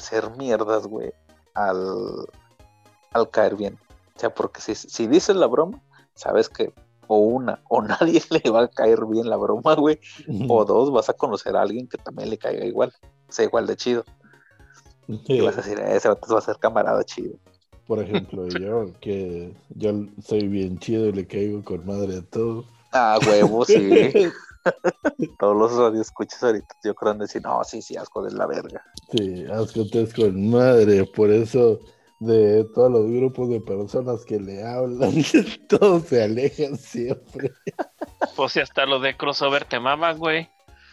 [0.00, 1.12] ser mierdas, güey,
[1.54, 2.26] al,
[3.16, 3.78] al caer bien.
[4.14, 5.82] O sea, porque si, si dices la broma,
[6.14, 6.72] sabes que
[7.08, 9.98] o una, o nadie le va a caer bien la broma, güey,
[10.48, 12.92] o dos, vas a conocer a alguien que también le caiga igual,
[13.28, 14.04] sea igual de chido.
[15.08, 17.38] Y vas a decir, ese va a ser camarada chido.
[17.86, 19.92] Por ejemplo, yo, que yo
[20.24, 22.66] soy bien chido y le caigo con madre a todos.
[22.92, 24.30] Ah, huevo, sí.
[25.38, 28.82] Todos los radioescuchas ahorita yo creo que decir, no, sí, sí, asco de la verga.
[29.12, 31.78] Sí, asco es con madre, por eso
[32.18, 35.12] de todos los grupos de personas que le hablan,
[35.68, 37.52] todos se alejan siempre.
[38.34, 40.48] Pues si hasta lo de crossover te maman, güey.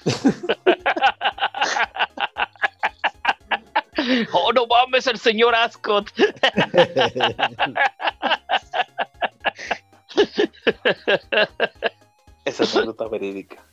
[4.34, 6.12] oh, no mames, el señor Ascot.
[12.46, 13.64] Esa es una nota verídica.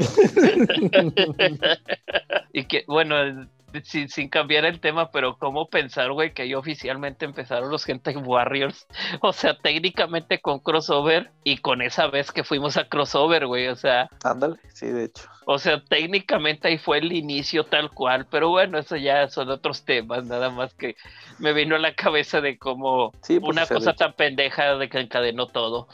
[2.52, 3.48] y que, bueno,
[3.84, 8.16] sin, sin, cambiar el tema, pero ¿cómo pensar, güey, que ahí oficialmente empezaron los Gente
[8.16, 8.86] Warriors?
[9.22, 13.76] O sea, técnicamente con crossover y con esa vez que fuimos a crossover, güey, o
[13.76, 14.08] sea.
[14.24, 15.28] Ándale, sí, de hecho.
[15.46, 19.84] O sea, técnicamente ahí fue el inicio tal cual, pero bueno, eso ya son otros
[19.84, 20.96] temas, nada más que
[21.38, 25.46] me vino a la cabeza de cómo pues, una cosa tan pendeja de que encadenó
[25.48, 25.88] todo.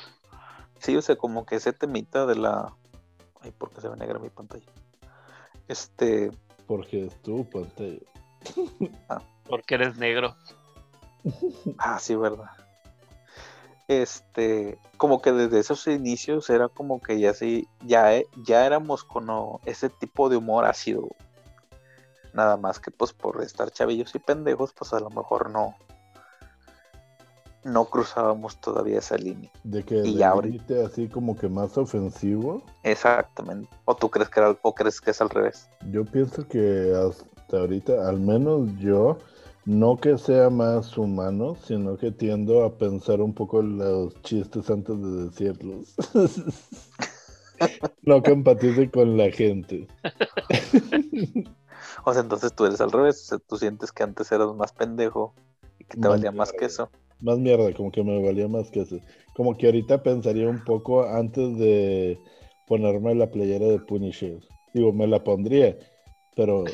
[0.79, 2.73] Sí, o sea, como que ese temita de la.
[3.41, 4.67] Ay, ¿por qué se ve negra mi pantalla?
[5.69, 6.31] Este
[6.67, 8.01] porque es tu pantalla.
[9.09, 9.23] Ah.
[9.49, 10.35] Porque eres negro.
[11.79, 12.51] Ah, sí, verdad.
[13.89, 19.05] Este, como que desde esos inicios era como que ya sí, ya, eh, ya éramos
[19.05, 19.29] con
[19.65, 21.09] ese tipo de humor ácido.
[22.33, 25.77] Nada más que pues por estar chavillos y pendejos, pues a lo mejor no,
[27.67, 29.51] no cruzábamos todavía esa línea.
[29.65, 32.63] De que y ahorita así como que más ofensivo.
[32.85, 33.69] Exactamente.
[33.85, 35.69] ¿O tú crees que era, o crees que es al revés?
[35.91, 39.19] Yo pienso que hasta ahorita, al menos yo,
[39.65, 44.97] no que sea más humano, sino que tiendo a pensar un poco los chistes antes
[45.03, 45.95] de decirlos.
[48.03, 49.89] no que empatice con la gente.
[52.05, 53.29] o sea, entonces tú eres al revés.
[53.49, 55.35] tú sientes que antes eras más pendejo
[55.81, 58.81] y que te valía más que eso más mierda, como que me valía más que
[58.81, 59.01] eso.
[59.35, 62.19] Como que ahorita pensaría un poco antes de
[62.67, 64.39] ponerme la playera de Punisher.
[64.73, 65.77] Digo, me la pondría,
[66.35, 66.65] pero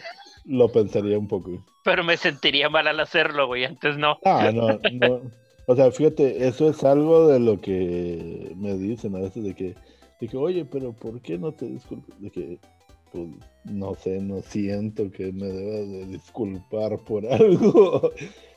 [0.44, 1.50] lo pensaría un poco.
[1.84, 4.18] Pero me sentiría mal al hacerlo, güey, antes no.
[4.24, 5.30] Ah, no, no.
[5.66, 9.74] O sea, fíjate, eso es algo de lo que me dicen a veces de que,
[10.20, 12.20] de que oye, pero ¿por qué no te disculpas?
[12.20, 12.58] De que,
[13.12, 13.28] pues,
[13.64, 18.12] no sé, no siento que me debas de disculpar por algo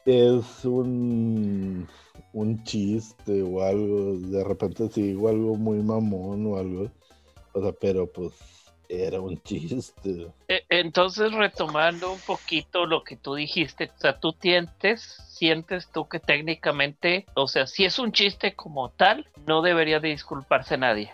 [0.05, 1.87] es un,
[2.33, 6.91] un chiste o algo, de repente sí digo algo muy mamón o algo,
[7.53, 8.33] o sea, pero pues
[8.87, 10.27] era un chiste.
[10.47, 16.07] E, entonces, retomando un poquito lo que tú dijiste, o sea, tú sientes, sientes tú
[16.07, 21.11] que técnicamente, o sea, si es un chiste como tal, no debería de disculparse nadie.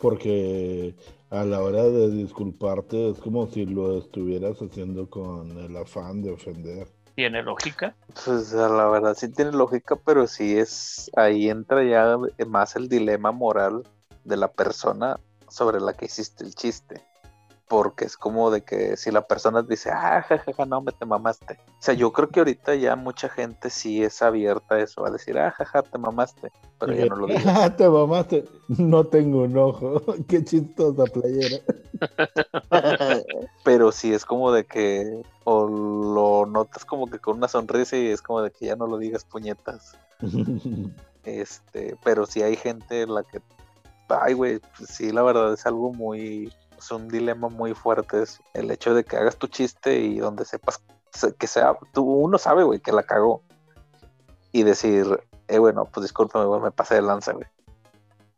[0.00, 0.94] Porque
[1.30, 6.32] a la hora de disculparte es como si lo estuvieras haciendo con el afán de
[6.32, 6.88] ofender
[7.20, 7.94] tiene lógica.
[8.24, 12.16] Pues la verdad sí tiene lógica, pero sí es, ahí entra ya
[12.46, 13.82] más el dilema moral
[14.24, 17.04] de la persona sobre la que hiciste el chiste.
[17.70, 21.60] Porque es como de que si la persona dice, ah, jajaja, no, me te mamaste.
[21.68, 25.10] O sea, yo creo que ahorita ya mucha gente sí es abierta a eso, a
[25.10, 27.38] decir, ah, jaja, te mamaste, pero ya no lo digo.
[27.46, 31.58] Ah, te mamaste, no tengo un ojo, qué chistosa playera.
[33.64, 38.08] pero sí es como de que, o lo notas como que con una sonrisa y
[38.08, 39.96] es como de que ya no lo digas puñetas.
[41.22, 43.40] Este, pero sí hay gente en la que,
[44.08, 46.52] ay, güey, pues sí, la verdad es algo muy,
[46.90, 50.82] un dilema muy fuerte es el hecho de que hagas tu chiste y donde sepas
[51.38, 53.42] que sea, tú, uno sabe, güey, que la cagó.
[54.52, 55.06] Y decir,
[55.48, 57.46] eh, bueno, pues discúlpame, güey, me pasé de lanza, güey.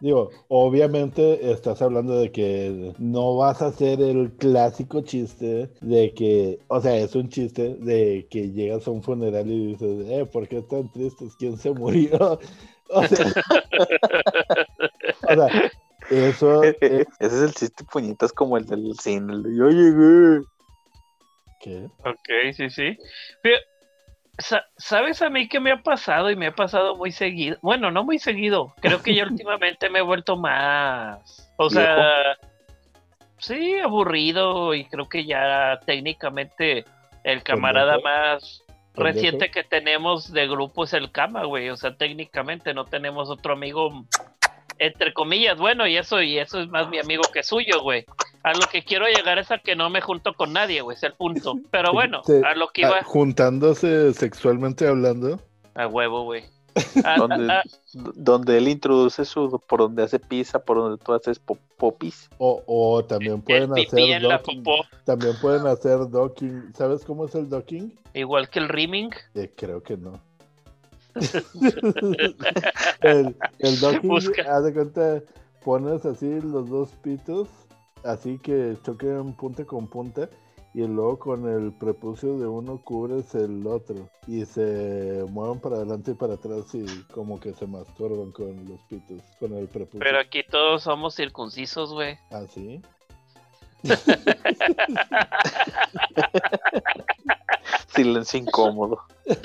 [0.00, 6.58] Digo, obviamente estás hablando de que no vas a hacer el clásico chiste de que,
[6.66, 10.48] o sea, es un chiste de que llegas a un funeral y dices, eh, ¿por
[10.48, 11.36] qué están tristes?
[11.38, 12.38] ¿Quién se murió?
[12.94, 13.26] O sea,
[15.30, 15.72] o sea
[16.12, 16.62] eso.
[16.80, 20.44] Ese es el chiste puñitas como el del cine, el de yo llegué.
[21.60, 21.84] ¿Qué?
[22.04, 22.98] Ok, sí, sí.
[23.42, 23.58] Pero,
[24.38, 26.30] sa- ¿Sabes a mí qué me ha pasado?
[26.30, 27.56] Y me ha pasado muy seguido.
[27.62, 28.74] Bueno, no muy seguido.
[28.80, 31.52] Creo que yo últimamente me he vuelto más.
[31.56, 32.36] O sea,
[33.38, 34.74] sí, aburrido.
[34.74, 36.84] Y creo que ya técnicamente
[37.24, 38.08] el camarada ¿Pendejo?
[38.08, 38.62] más
[38.94, 39.14] ¿Pendejo?
[39.14, 41.68] reciente que tenemos de grupo es el Cama, güey.
[41.70, 44.04] O sea, técnicamente no tenemos otro amigo,
[44.78, 48.04] entre comillas, bueno, y eso, y eso es más mi amigo que suyo, güey.
[48.42, 51.02] A lo que quiero llegar es a que no me junto con nadie, güey, es
[51.02, 51.54] el punto.
[51.70, 55.40] Pero bueno, a lo que Ah, iba juntándose sexualmente hablando.
[55.74, 56.44] a huevo, güey.
[57.04, 57.62] A- Donde, a- a-
[58.14, 62.30] donde él introduce su, por donde hace pizza, por donde tú haces po- popis.
[62.38, 64.62] O, o también el pueden pipí hacer docking.
[64.62, 66.72] popó, También pueden hacer docking.
[66.74, 67.98] ¿Sabes cómo es el docking?
[68.14, 69.10] igual que el rimming.
[69.34, 70.20] Eh, creo que no.
[73.02, 74.12] el, el docking,
[74.48, 75.22] haz de cuenta,
[75.64, 77.48] pones así los dos pitos,
[78.04, 80.28] así que choquen punta con punta,
[80.74, 86.12] y luego con el prepucio de uno cubres el otro, y se mueven para adelante
[86.12, 90.00] y para atrás y como que se masturban con los pitos, con el prepucio.
[90.00, 92.16] Pero aquí todos somos circuncisos, güey.
[92.30, 92.80] ¿Así?
[97.94, 98.98] Silencio incómodo.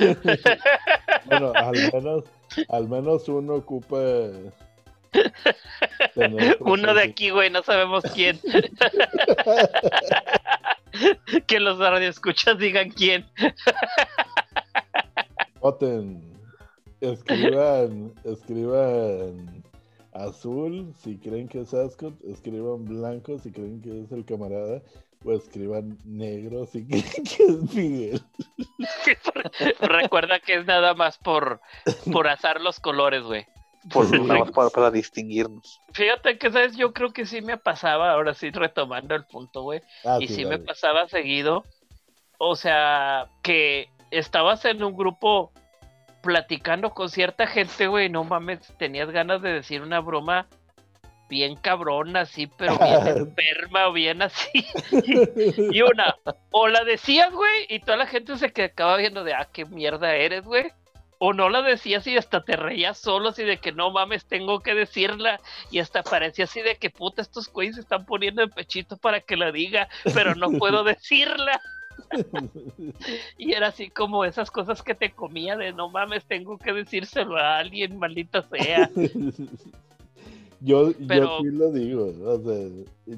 [1.26, 2.24] Bueno, al menos,
[2.70, 3.98] al menos uno ocupa
[6.16, 8.40] tener Uno de aquí, güey, no sabemos quién.
[11.48, 13.26] que los radioescuchas digan quién.
[15.60, 16.38] Voten.
[17.02, 19.64] Escriban, escriban
[20.14, 24.82] azul si creen que es Ascot, escriban blanco si creen que es el camarada,
[25.24, 28.22] o escriban negro si creen que es Miguel.
[29.80, 31.62] Recuerda que es nada más por,
[32.12, 33.46] por azar los colores, güey.
[33.92, 35.82] Por, nada más para, para distinguirnos.
[35.94, 36.76] Fíjate que, ¿sabes?
[36.76, 39.82] Yo creo que sí me pasaba, ahora sí retomando el punto, güey.
[40.04, 40.66] Ah, y sí me dale.
[40.66, 41.64] pasaba seguido.
[42.38, 45.52] O sea, que estabas en un grupo
[46.22, 50.48] platicando con cierta gente, güey, no mames, tenías ganas de decir una broma
[51.28, 54.66] bien cabrona, así, pero bien enferma o bien así.
[55.72, 56.16] Y una,
[56.52, 60.16] o la decías, güey, y toda la gente se quedaba viendo de, ah, qué mierda
[60.16, 60.72] eres, güey.
[61.20, 64.60] O no la decías y hasta te reías solo, así de que no mames, tengo
[64.60, 65.40] que decirla.
[65.72, 69.22] Y hasta parecía así de que puta, estos güeyes se están poniendo el pechito para
[69.22, 71.60] que la diga, pero no puedo decirla.
[73.38, 77.38] Y era así como esas cosas que te comía de no mames, tengo que decírselo
[77.38, 78.90] a alguien, maldita sea.
[80.60, 82.68] Yo, Pero- yo sí lo digo, o sea,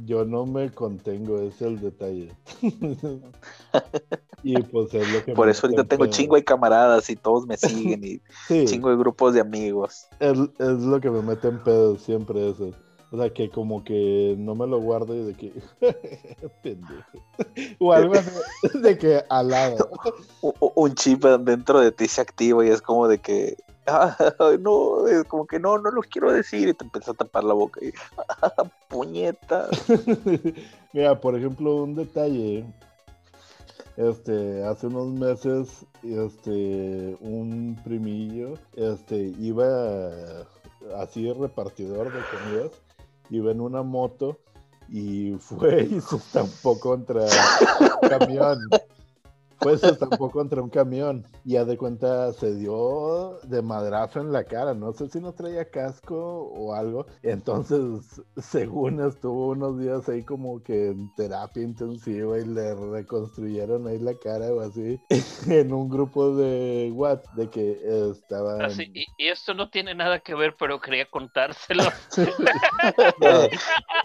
[0.05, 2.31] yo no me contengo, ese es el detalle.
[4.43, 6.11] y pues es lo que Por eso ahorita tengo pedo.
[6.13, 8.65] chingo de camaradas y todos me siguen y Sí.
[8.65, 10.07] chingo de grupos de amigos.
[10.19, 12.71] Es, es lo que me mete en pedo siempre eso.
[13.11, 15.51] O sea, que como que no me lo guardo y de que...
[16.61, 17.01] Pendejo.
[17.79, 18.29] O algo así,
[18.83, 19.89] de que alado.
[20.75, 23.57] Un chip dentro de ti se activa y es como de que,
[23.89, 24.17] "Ah,
[24.59, 27.53] no, es como que no, no lo quiero decir y te empieza a tapar la
[27.53, 27.91] boca y,
[28.89, 29.67] puñeta.
[30.93, 32.65] Mira, por ejemplo, un detalle.
[33.97, 39.89] Este, hace unos meses, este, un primillo, este, iba
[40.97, 42.71] así repartidor de comidas,
[43.29, 44.39] iba en una moto
[44.87, 48.59] y fue y se estampó contra un camión.
[49.59, 54.31] Fue, se estampó contra un camión y ya de cuenta se dio de madrazo en
[54.31, 54.73] la cara.
[54.73, 57.05] No sé si no traía casco o algo.
[57.23, 63.99] Entonces, según estuvo unos días ahí como que en terapia intensiva y le reconstruyeron ahí
[63.99, 64.99] la cara o así
[65.47, 68.61] en un grupo de WhatsApp de que estaban...
[68.61, 71.83] Así, y, y esto no tiene nada que ver, pero quería contárselo.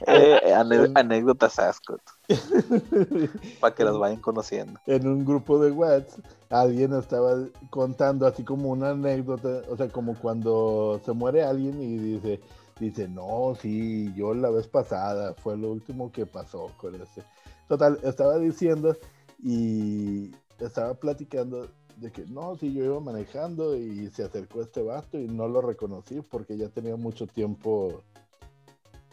[0.07, 0.55] Eh, eh,
[0.95, 1.99] anécdotas asco.
[3.61, 4.81] Para que las vayan conociendo.
[4.87, 7.37] En un grupo de WhatsApp, alguien estaba
[7.71, 12.41] contando así como una anécdota, o sea, como cuando se muere alguien y dice,
[12.81, 17.23] dice, no, sí, yo la vez pasada, fue lo último que pasó con ese.
[17.69, 18.97] Total, estaba diciendo
[19.43, 25.19] y estaba platicando de que no, sí, yo iba manejando y se acercó este vato
[25.19, 28.03] y no lo reconocí porque ya tenía mucho tiempo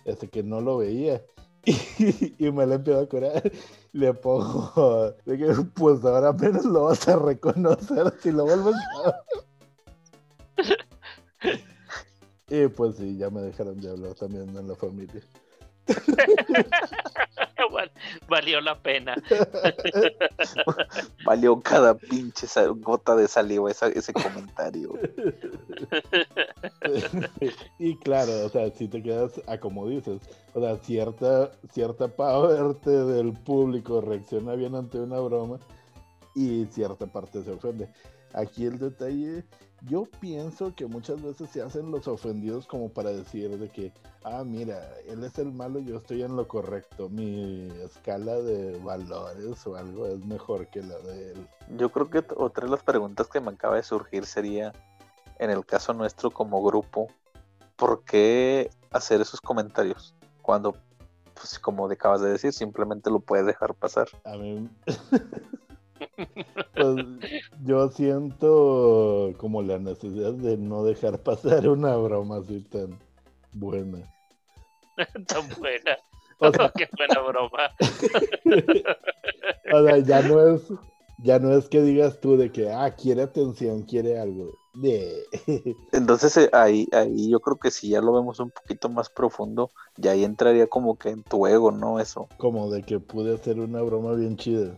[0.06, 1.22] este, que no lo veía.
[2.40, 3.52] Y, me le empiezo a curar.
[3.94, 5.16] Le pongo
[5.76, 9.16] pues ahora apenas lo vas a reconocer si lo vuelves a
[12.50, 15.22] Y pues sí, ya me dejaron de hablar también en la familia.
[18.28, 19.16] Valió la pena.
[21.26, 22.48] Valió cada pinche
[22.78, 24.94] gota de saliva ese comentario.
[27.80, 30.22] y claro, o sea, si te quedas a como dices,
[30.54, 35.60] o sea, cierta, cierta parte del público reacciona bien ante una broma
[36.36, 37.90] y cierta parte se ofende.
[38.34, 39.46] Aquí el detalle
[39.88, 43.92] yo pienso que muchas veces se hacen los ofendidos como para decir de que,
[44.24, 49.66] ah, mira, él es el malo, yo estoy en lo correcto, mi escala de valores
[49.66, 51.48] o algo es mejor que la de él.
[51.78, 54.72] Yo creo que otra de las preguntas que me acaba de surgir sería,
[55.40, 57.08] en el caso nuestro como grupo,
[57.76, 60.14] ¿por qué hacer esos comentarios?
[60.44, 60.76] Cuando,
[61.34, 64.08] pues como acabas de decir, simplemente lo puedes dejar pasar.
[64.26, 64.70] A mí...
[66.76, 67.06] Pues
[67.64, 72.98] yo siento como la necesidad de no dejar pasar una broma así tan
[73.54, 74.00] buena.
[75.28, 75.98] tan buena.
[76.40, 77.72] O sea, qué buena broma.
[79.74, 80.62] o sea, ya no es,
[81.20, 84.58] ya no es que digas tú de que ah, quiere atención, quiere algo.
[84.74, 85.24] De...
[85.92, 89.70] Entonces eh, ahí, ahí yo creo que si ya lo vemos un poquito más profundo,
[89.98, 92.00] ya ahí entraría como que en tu ego, ¿no?
[92.00, 92.28] Eso.
[92.38, 94.76] Como de que pude hacer una broma bien chida.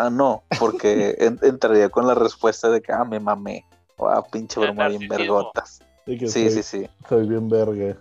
[0.00, 3.64] Ah, no, porque entraría con la respuesta de que, ah, me mamé.
[3.96, 5.82] O, ah, pinche broma bien vergotas.
[6.06, 6.88] Sí, sí, sí.
[7.08, 7.96] Soy bien verga.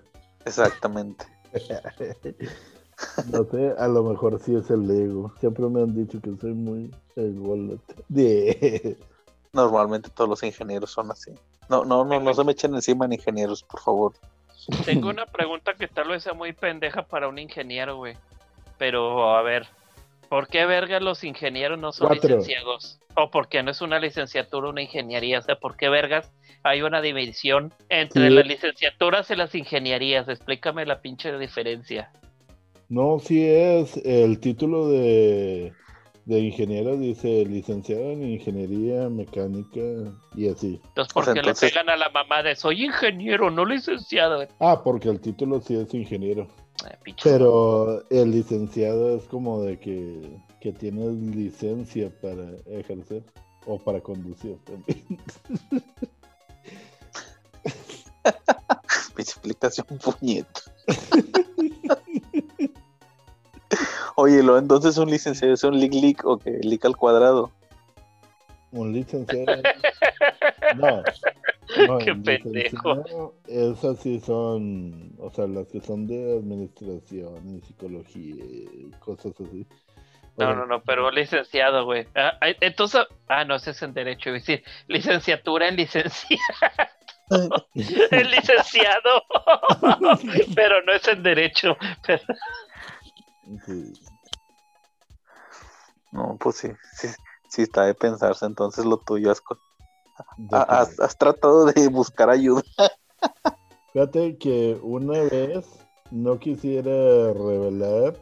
[0.45, 1.26] Exactamente.
[3.32, 5.34] no sé, a lo mejor sí es el ego.
[5.39, 7.95] Siempre me han dicho que soy muy ególatra.
[9.54, 11.32] Normalmente todos los ingenieros son así.
[11.68, 14.14] No, no, no, no se me echen encima en ingenieros, por favor.
[14.86, 18.16] Tengo una pregunta que tal vez sea muy pendeja para un ingeniero, güey.
[18.78, 19.68] Pero, a ver,
[20.30, 23.00] ¿Por qué verga los ingenieros no son licenciados?
[23.16, 25.40] ¿O por qué no es una licenciatura una ingeniería?
[25.40, 26.32] O sea, ¿por qué vergas
[26.64, 30.28] hay una división entre las licenciaturas y las ingenierías?
[30.28, 32.12] Explícame la pinche diferencia.
[32.90, 35.74] No, sí es el título de,
[36.28, 39.80] de ingeniero, dice licenciado en ingeniería mecánica
[40.36, 40.82] y así.
[40.90, 44.46] Entonces, ¿por qué le pegan a la mamá de soy ingeniero, no licenciado?
[44.60, 46.50] Ah, porque el título sí es ingeniero.
[46.86, 52.46] Eh, Pero el licenciado es como de que, que tienes licencia para
[52.78, 53.24] ejercer
[53.66, 55.06] o para conducir también.
[59.16, 60.62] Mi explicación puñeta.
[64.20, 67.51] Oye, lo entonces un licenciado es un lic lic o que lic al cuadrado.
[68.72, 69.61] Un licenciado.
[70.76, 73.34] No, Qué pendejo.
[73.47, 78.43] Esas sí son, o sea, las que son de administración y psicología,
[78.99, 79.65] cosas así.
[80.38, 82.07] No, no, no, pero licenciado, güey.
[82.15, 86.41] Ah, entonces, ah, no, ese es en derecho, decir, licenciatura en licenciado.
[88.11, 89.24] el licenciado,
[90.55, 91.78] pero no es en derecho.
[96.12, 97.08] No, pues sí, sí,
[97.50, 99.41] sí está de pensarse, entonces lo tuyo es
[100.52, 102.64] has, tratado de buscar ayuda.
[103.93, 105.66] Fíjate que una vez
[106.12, 108.18] no quisiera revelar.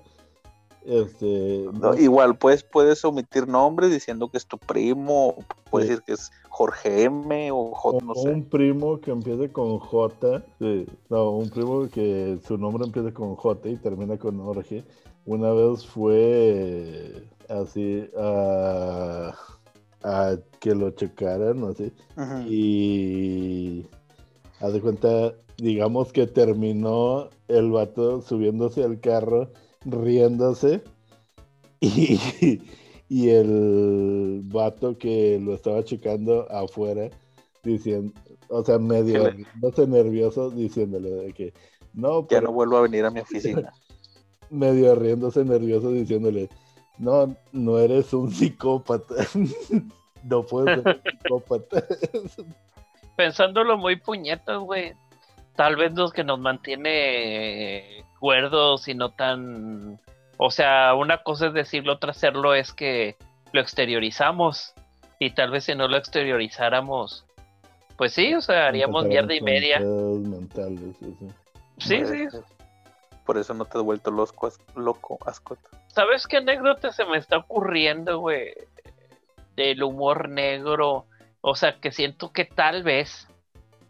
[0.85, 1.65] Este,
[1.97, 5.35] igual, pues puedes omitir nombres diciendo que es tu primo,
[5.71, 8.29] puedes decir que es Jorge M o J, no sé.
[8.29, 10.43] Un primo que empiece con J,
[11.09, 14.83] no, un primo que su nombre empieza con J y termina con Jorge.
[15.25, 19.33] Una vez fue así a
[20.05, 21.91] a que lo checaran, sé.
[22.47, 23.87] Y
[24.59, 29.51] haz de cuenta, digamos que terminó el vato subiéndose al carro,
[29.83, 30.83] riéndose.
[31.81, 32.63] Y,
[33.09, 37.11] y el vato que lo estaba checando afuera,
[37.63, 38.13] diciendo,
[38.49, 39.31] o sea, medio
[39.85, 41.53] nervioso, diciéndole de que
[41.93, 42.27] no.
[42.29, 43.71] Ya no vuelvo a venir a mi oficina.
[44.55, 46.49] medio riéndose nervioso, diciéndole
[46.97, 49.15] no, no eres un psicópata.
[50.23, 51.83] no puedes ser un psicópata.
[53.15, 54.93] Pensándolo muy puñetas, güey.
[55.55, 59.99] Tal vez los que nos mantiene cuerdos y no tan
[60.37, 63.15] O sea, una cosa es decirlo, otra hacerlo es que
[63.51, 64.73] lo exteriorizamos.
[65.19, 67.25] Y tal vez si no lo exteriorizáramos,
[67.97, 69.79] pues sí, o sea, haríamos mierda y media.
[69.79, 70.97] Mentales,
[71.79, 72.27] sí, sí.
[73.25, 75.17] Por eso no te he vuelto loco, loco.
[75.87, 78.53] ¿Sabes qué anécdota se me está ocurriendo, güey?
[79.55, 81.05] Del humor negro.
[81.41, 83.27] O sea, que siento que tal vez,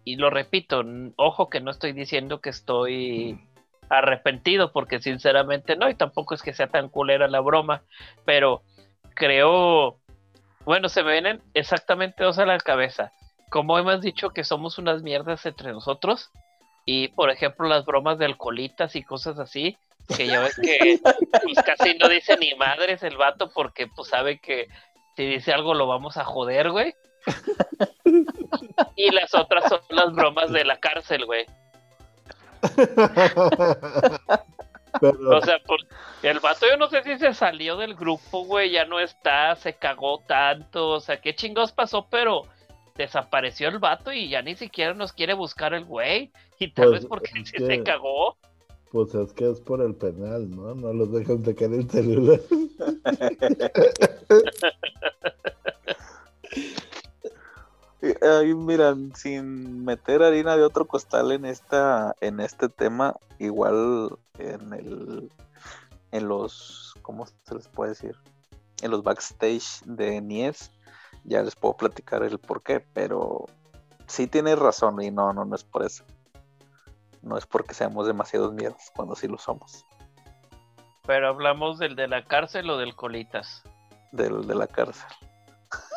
[0.03, 0.83] y lo repito,
[1.17, 3.39] ojo que no estoy diciendo que estoy
[3.89, 7.83] arrepentido, porque sinceramente no, y tampoco es que sea tan culera la broma,
[8.25, 8.61] pero
[9.13, 9.97] creo,
[10.65, 13.11] bueno, se me vienen exactamente dos a la cabeza.
[13.49, 16.31] Como hemos dicho que somos unas mierdas entre nosotros,
[16.85, 19.77] y por ejemplo las bromas de alcoholitas y cosas así,
[20.15, 20.99] que ya ves que
[21.43, 24.67] pues, casi no dice ni madres el vato porque pues sabe que
[25.15, 26.93] si dice algo lo vamos a joder, güey.
[28.95, 31.45] y las otras son las bromas de la cárcel, güey.
[35.01, 35.79] O sea, por...
[36.23, 39.73] el vato yo no sé si se salió del grupo, güey, ya no está, se
[39.73, 42.43] cagó tanto, o sea, qué chingados pasó, pero
[42.95, 46.31] desapareció el vato y ya ni siquiera nos quiere buscar el güey.
[46.59, 48.37] Y tal pues, vez porque se cagó.
[48.91, 50.73] Pues es que es por el penal, ¿no?
[50.75, 52.39] No los dejan sacar el celular.
[58.21, 64.73] Ay, miran, sin meter harina de otro costal en esta, en este tema, igual en
[64.73, 65.31] el,
[66.11, 68.15] en los, ¿cómo se les puede decir?
[68.83, 70.71] En los backstage de Nies,
[71.23, 73.45] ya les puedo platicar el por qué, pero
[74.07, 76.03] sí tienes razón y no, no, no es por eso.
[77.25, 79.83] No es porque seamos demasiados miedos, cuando sí lo somos.
[81.07, 83.63] Pero hablamos del de la cárcel o del colitas.
[84.11, 85.09] Del de la cárcel.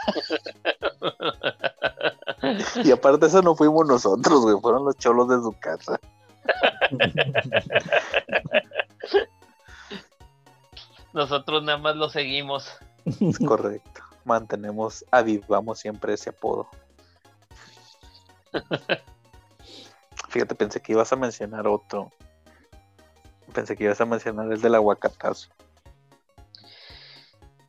[2.82, 6.00] y aparte eso no fuimos nosotros, güey, fueron los cholos de su casa.
[11.12, 12.74] Nosotros nada más lo seguimos.
[13.04, 14.00] Es correcto.
[14.24, 16.66] Mantenemos, avivamos siempre ese apodo.
[20.28, 22.12] Fíjate, pensé que ibas a mencionar otro.
[23.52, 25.48] Pensé que ibas a mencionar el del aguacatazo.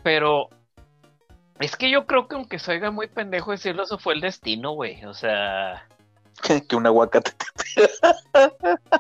[0.04, 0.50] Pero
[1.60, 4.72] es que yo creo que aunque se oiga muy pendejo decirlo, eso fue el destino,
[4.72, 5.04] güey.
[5.06, 5.88] O sea.
[6.68, 7.88] que un aguacate te O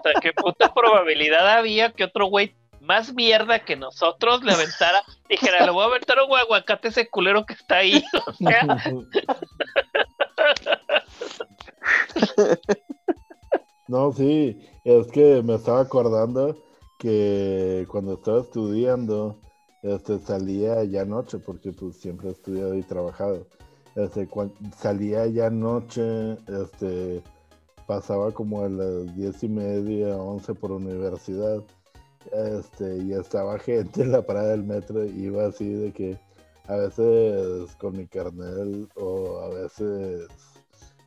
[0.02, 5.02] sea, qué puta probabilidad había que otro güey más mierda que nosotros le aventara.
[5.30, 8.04] Dijera, le voy a aventar un aguacate ese culero que está ahí.
[8.26, 8.66] O sea.
[13.90, 16.56] No, sí, es que me estaba acordando
[17.00, 19.40] que cuando estaba estudiando,
[19.82, 23.48] este, salía ya noche, porque pues siempre he estudiado y trabajado.
[23.96, 24.30] Este,
[24.78, 27.24] salía ya noche, este,
[27.88, 31.64] pasaba como a las diez y media, once por universidad,
[32.32, 36.20] este, y estaba gente en la parada del metro, iba así de que
[36.68, 40.28] a veces con mi carnel o a veces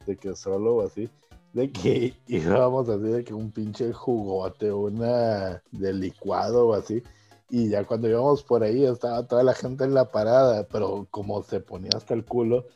[0.04, 1.08] de que solo o así,
[1.52, 7.02] de que íbamos así de que un pinche jugote, una de licuado o así,
[7.50, 11.42] y ya cuando íbamos por ahí estaba toda la gente en la parada, pero como
[11.42, 12.66] se ponía hasta el culo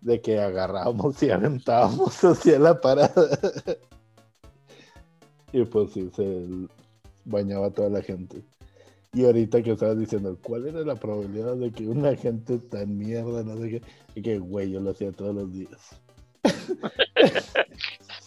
[0.00, 3.12] de que agarrábamos y aventábamos hacia la parada.
[5.52, 6.46] y pues sí, se
[7.24, 8.42] bañaba toda la gente.
[9.14, 13.42] Y ahorita que estabas diciendo, ¿cuál era la probabilidad de que una gente tan mierda,
[13.42, 13.82] no sé qué,
[14.14, 16.00] y que güey, yo lo hacía todos los días?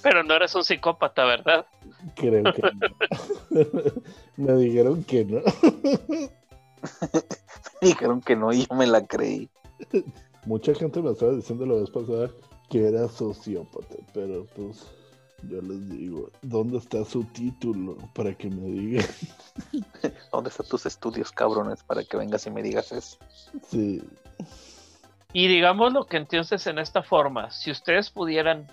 [0.06, 1.66] Pero no eres un psicópata, ¿verdad?
[2.14, 3.94] Creo que no.
[4.38, 5.40] me dijeron que no.
[7.82, 9.50] me dijeron que no y yo me la creí.
[10.46, 12.30] Mucha gente me estaba diciendo la vez pasada
[12.70, 14.86] que era sociópata, pero pues
[15.42, 19.08] yo les digo, ¿dónde está su título para que me digan?
[20.32, 23.18] ¿Dónde están tus estudios, cabrones, para que vengas y me digas eso?
[23.72, 24.04] Sí.
[25.34, 28.68] Y digamos lo que entonces en esta forma, si ustedes pudieran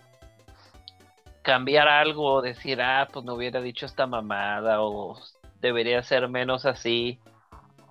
[1.43, 5.19] cambiar algo, decir, ah, pues no hubiera dicho esta mamada o
[5.61, 7.21] debería ser menos así,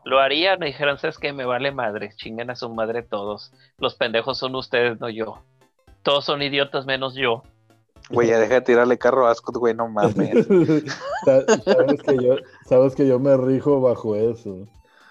[0.03, 3.95] lo harían y dijeron, sabes que me vale madre, chinguen a su madre todos, los
[3.95, 5.43] pendejos son ustedes, no yo,
[6.03, 7.43] todos son idiotas menos yo.
[8.09, 10.47] Güey, ya deja de tirarle carro a Ascot, güey, no mames.
[11.25, 12.35] sabes, que yo,
[12.65, 14.67] sabes que yo me rijo bajo eso.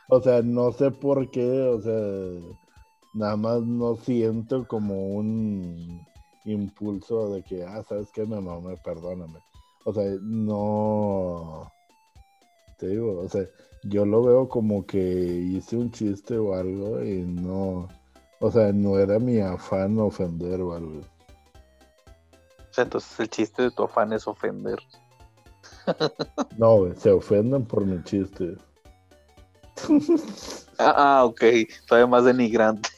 [0.09, 2.51] O sea, no sé por qué, o sea,
[3.14, 6.05] nada más no siento como un
[6.51, 8.26] impulso de que, ah, ¿sabes qué?
[8.26, 9.40] Me mamé, perdóname.
[9.84, 11.72] O sea, no.
[12.78, 13.44] Te digo, o sea,
[13.84, 17.88] yo lo veo como que hice un chiste o algo y no.
[18.40, 21.01] O sea, no era mi afán ofender o algo.
[21.01, 24.78] O sea, entonces el chiste de tu afán es ofender.
[26.59, 28.57] no, se ofenden por mi chiste.
[30.78, 31.42] Ah, ah, ok,
[31.86, 32.88] todavía más denigrante.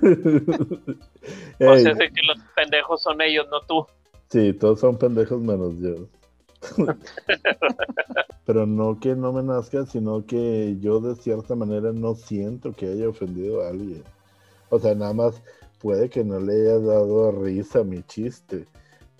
[1.60, 3.86] o sea, sé que los pendejos son ellos, no tú.
[4.30, 6.08] Sí, todos son pendejos menos yo.
[8.46, 12.86] Pero no que no me nazca, sino que yo de cierta manera no siento que
[12.86, 14.02] haya ofendido a alguien.
[14.70, 15.42] O sea, nada más
[15.80, 18.66] puede que no le haya dado risa mi chiste,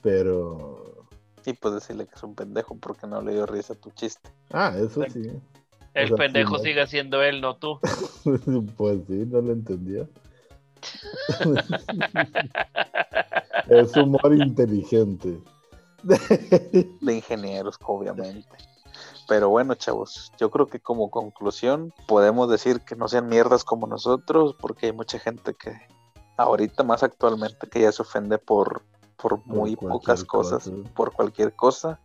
[0.01, 1.07] pero...
[1.45, 4.31] Y pues decirle que es un pendejo porque no le dio risa a tu chiste.
[4.51, 5.31] Ah, eso sí.
[5.95, 7.79] El pendejo sigue siendo él, no tú.
[8.77, 10.07] pues sí, no lo entendía.
[13.69, 15.41] Es humor inteligente.
[16.03, 18.49] de ingenieros, obviamente.
[19.29, 23.87] Pero bueno, chavos, yo creo que como conclusión podemos decir que no sean mierdas como
[23.87, 25.81] nosotros, porque hay mucha gente que
[26.37, 28.83] ahorita más actualmente que ya se ofende por,
[29.17, 32.01] por muy pocas cosas, por cualquier cosa.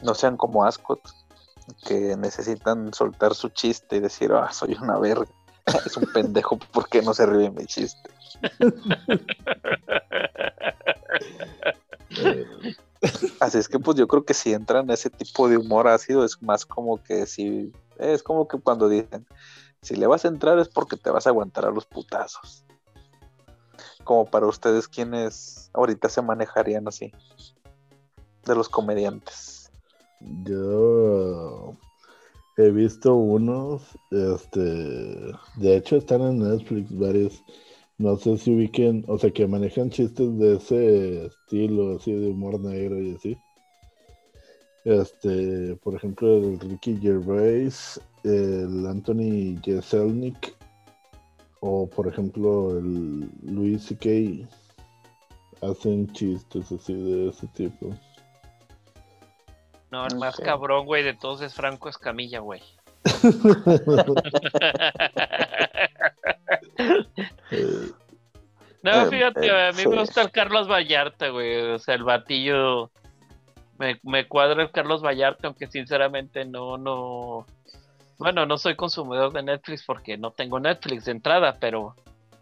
[0.00, 1.00] No sean como Ascot,
[1.86, 5.32] que necesitan soltar su chiste y decir, ah, soy una verga.
[5.86, 8.10] es un pendejo porque no se ríe mi chiste.
[13.40, 16.42] Así es que pues yo creo que si entran ese tipo de humor ácido es
[16.42, 19.24] más como que si es como que cuando dicen
[19.82, 22.64] si le vas a entrar es porque te vas a aguantar a los putazos.
[24.04, 27.12] Como para ustedes quienes ahorita se manejarían así
[28.44, 29.70] de los comediantes.
[30.20, 31.74] Yo
[32.58, 34.60] he visto unos, este,
[35.56, 37.42] de hecho están en Netflix varios
[37.98, 42.60] no sé si ubiquen, o sea, que manejan chistes de ese estilo, así de humor
[42.60, 43.36] negro y así.
[44.84, 50.56] Este, por ejemplo, el Ricky Gervais, el Anthony Jeselnik,
[51.58, 54.46] o por ejemplo, el Luis C.K.
[55.60, 57.90] hacen chistes así de ese tipo.
[59.90, 62.60] No, el más cabrón, güey, de todos es Franco Escamilla, güey.
[68.82, 71.72] no, eh, fíjate, eh, a mí me gusta el Carlos Vallarta, güey.
[71.72, 72.90] O sea, el batillo.
[73.78, 77.46] Me, me cuadra el Carlos Vallarta, aunque sinceramente no, no.
[78.18, 81.94] Bueno, no soy consumidor de Netflix porque no tengo Netflix de entrada, pero.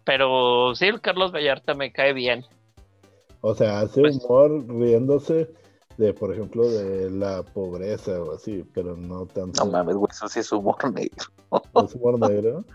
[0.05, 2.45] Pero sí, el Carlos Vallarta me cae bien.
[3.41, 5.49] O sea, hace pues humor riéndose
[5.97, 9.65] de, por ejemplo, de la pobreza o así, pero no tanto.
[9.65, 11.27] No mames, güey, eso sí es humor negro.
[11.85, 12.65] ¿Es humor negro?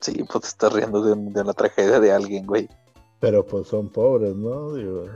[0.00, 2.68] Sí, pues te estás riendo de, de la tragedia de alguien, güey.
[3.18, 4.74] Pero pues son pobres, ¿no?
[4.74, 5.06] Digo,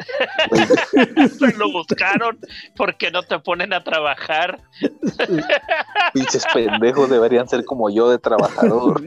[1.58, 2.38] lo buscaron
[2.76, 4.60] porque no te ponen a trabajar.
[6.14, 9.02] Pinches pendejos deberían ser como yo de trabajador.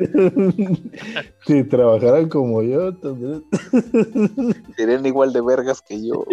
[1.45, 2.91] Si trabajaran como yo,
[4.75, 6.25] serían igual de vergas que yo.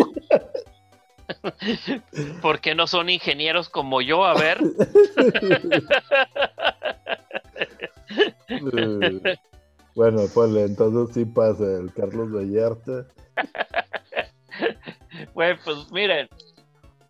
[2.42, 4.24] ¿Por qué no son ingenieros como yo?
[4.24, 4.58] A ver.
[9.94, 13.06] bueno, pues entonces sí pasa el Carlos Vallarta.
[15.34, 16.28] Güey, pues miren.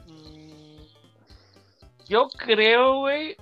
[0.07, 0.79] Mm,
[2.09, 3.37] yo creo, güey,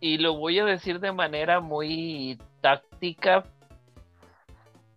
[0.00, 3.44] y lo voy a decir de manera muy táctica.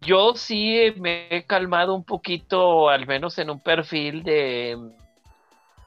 [0.01, 4.77] Yo sí me he calmado un poquito, al menos en un perfil de,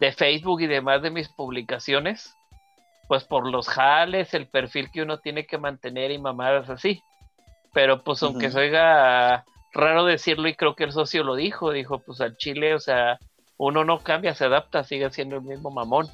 [0.00, 2.36] de Facebook y demás de mis publicaciones
[3.12, 7.02] pues por los jales, el perfil que uno tiene que mantener y mamadas así.
[7.74, 9.44] Pero pues aunque se oiga
[9.74, 13.18] raro decirlo y creo que el socio lo dijo, dijo pues al chile, o sea,
[13.58, 16.08] uno no cambia, se adapta, sigue siendo el mismo mamón.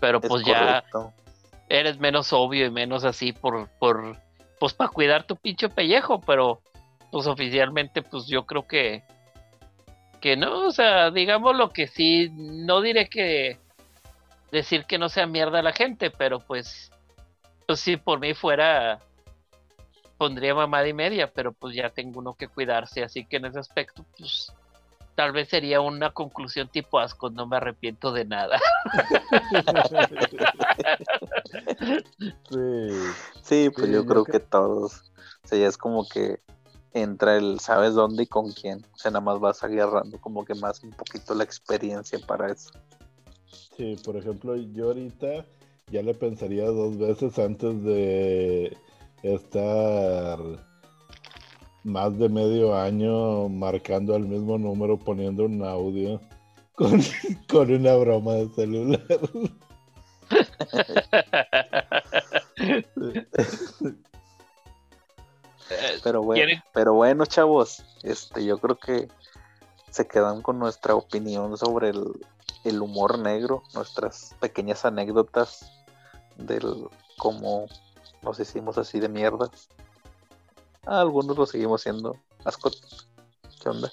[0.00, 0.82] Pero pues ya
[1.68, 4.16] eres menos obvio y menos así por, por,
[4.58, 6.62] pues para cuidar tu pinche pellejo, pero
[7.10, 9.02] pues oficialmente pues yo creo que,
[10.20, 13.58] que no, o sea, digamos lo que sí, no diré que
[14.50, 16.90] decir que no sea mierda la gente, pero pues,
[17.66, 19.00] pues si por mí fuera,
[20.16, 23.58] pondría mamada y media, pero pues ya tengo uno que cuidarse, así que en ese
[23.58, 24.52] aspecto, pues
[25.14, 28.60] tal vez sería una conclusión tipo asco, no me arrepiento de nada.
[33.42, 35.10] sí, pues yo creo que todos,
[35.44, 36.40] o sea, ya es como que
[36.92, 40.54] entra el sabes dónde y con quién, o sea, nada más vas agarrando como que
[40.54, 42.70] más un poquito la experiencia para eso.
[43.76, 45.44] Sí, por ejemplo, yo ahorita
[45.90, 48.76] ya le pensaría dos veces antes de
[49.22, 50.38] estar
[51.84, 56.20] más de medio año marcando al mismo número poniendo un audio
[56.74, 57.00] con,
[57.48, 59.00] con una broma de celular.
[66.02, 69.08] pero bueno, pero bueno, chavos, este yo creo que
[69.90, 75.70] se quedan con nuestra opinión sobre el, humor negro, nuestras pequeñas anécdotas
[76.36, 77.66] del cómo
[78.22, 79.50] nos hicimos así de mierda.
[80.86, 82.16] Ah, algunos lo seguimos siendo.
[82.44, 82.74] Ascot,
[83.62, 83.92] ¿qué onda?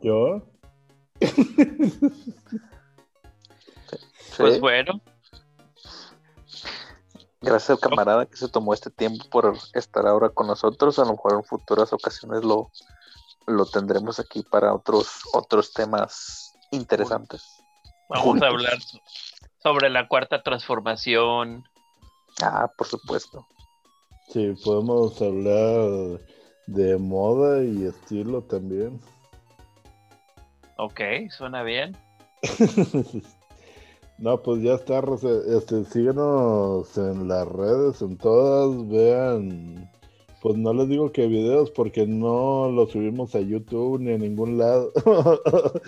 [0.00, 0.42] ¿Yo?
[4.38, 5.00] Pues bueno,
[7.42, 10.98] Gracias al camarada que se tomó este tiempo por estar ahora con nosotros.
[10.98, 12.70] A lo mejor en futuras ocasiones lo,
[13.46, 17.62] lo tendremos aquí para otros, otros temas interesantes.
[18.08, 19.00] vamos a hablar so-
[19.62, 21.64] sobre la cuarta transformación.
[22.40, 23.46] Ah, por supuesto.
[24.28, 26.20] Sí, podemos hablar
[26.66, 29.00] de moda y estilo también.
[30.76, 31.96] Ok, suena bien.
[34.22, 35.02] No, pues ya está.
[35.48, 39.90] Este, síguenos en las redes, en todas, vean.
[40.40, 44.58] Pues no les digo que videos porque no los subimos a YouTube ni a ningún
[44.58, 44.92] lado.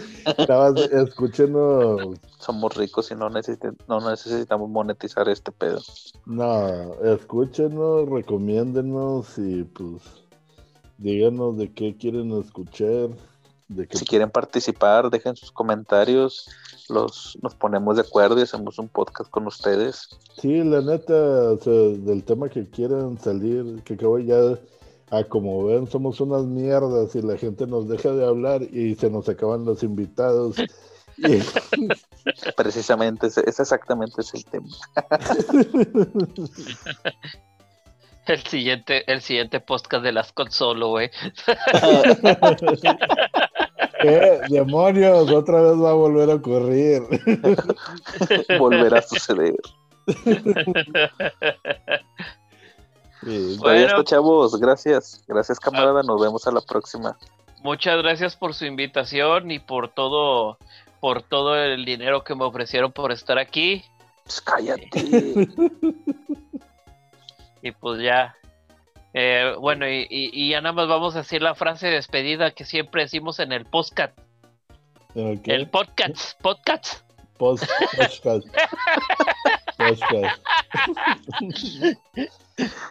[0.49, 2.19] Nada más escúchenos.
[2.41, 5.81] Somos ricos y no, necesite- no necesitamos monetizar este pedo.
[6.27, 10.03] No, escúchenos, recomiéndenos y pues
[10.99, 13.11] díganos de qué quieren escuchar.
[13.69, 16.49] De Si quieren participar, dejen sus comentarios.
[16.89, 20.09] Los, nos ponemos de acuerdo y hacemos un podcast con ustedes.
[20.39, 24.59] Sí, la neta, o sea, del tema que quieran salir, que acabo ya,
[25.11, 29.09] a como ven, somos unas mierdas y la gente nos deja de hablar y se
[29.11, 30.57] nos acaban los invitados.
[31.17, 31.39] Y-
[32.57, 34.67] Precisamente, ese, ese exactamente es el tema.
[38.27, 41.11] El siguiente, el siguiente podcast de las solo, güey.
[44.01, 45.31] ¿Qué demonios?
[45.31, 47.03] Otra vez va a volver a ocurrir.
[48.59, 49.55] Volverá a suceder.
[53.23, 53.87] Sí, Pues ya Bueno.
[53.87, 54.61] está, chavos.
[54.61, 55.25] Gracias.
[55.27, 56.03] Gracias, camarada.
[56.03, 57.17] Nos vemos a la próxima.
[57.63, 60.59] Muchas gracias por su invitación y por todo,
[61.01, 63.83] por todo el dinero que me ofrecieron por estar aquí.
[64.25, 64.89] Pues cállate.
[67.63, 68.37] Y pues ya.
[69.17, 72.51] Eh, bueno, y, y- y ya nada más vamos a decir la frase de despedida
[72.51, 74.19] que siempre decimos en el podcast.
[75.15, 77.01] ¿el podcast, podcast.
[77.39, 78.47] Post- podcast.
[79.77, 80.41] Podcast.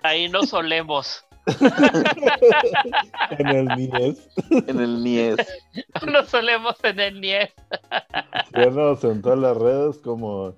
[0.03, 1.25] Ahí nos solemos.
[3.37, 4.29] En el NIES.
[4.67, 5.37] en el NIES.
[6.09, 7.51] Nos solemos en el NIE.
[8.53, 10.53] Síganos en todas las redes como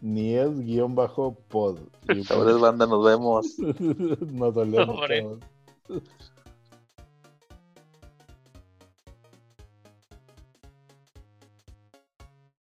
[0.00, 1.78] NIES-pod.
[2.08, 3.54] Y Sabores banda, nos vemos.
[3.56, 3.80] pues,
[4.32, 5.22] nos olemos Sobre.
[5.22, 5.40] todos.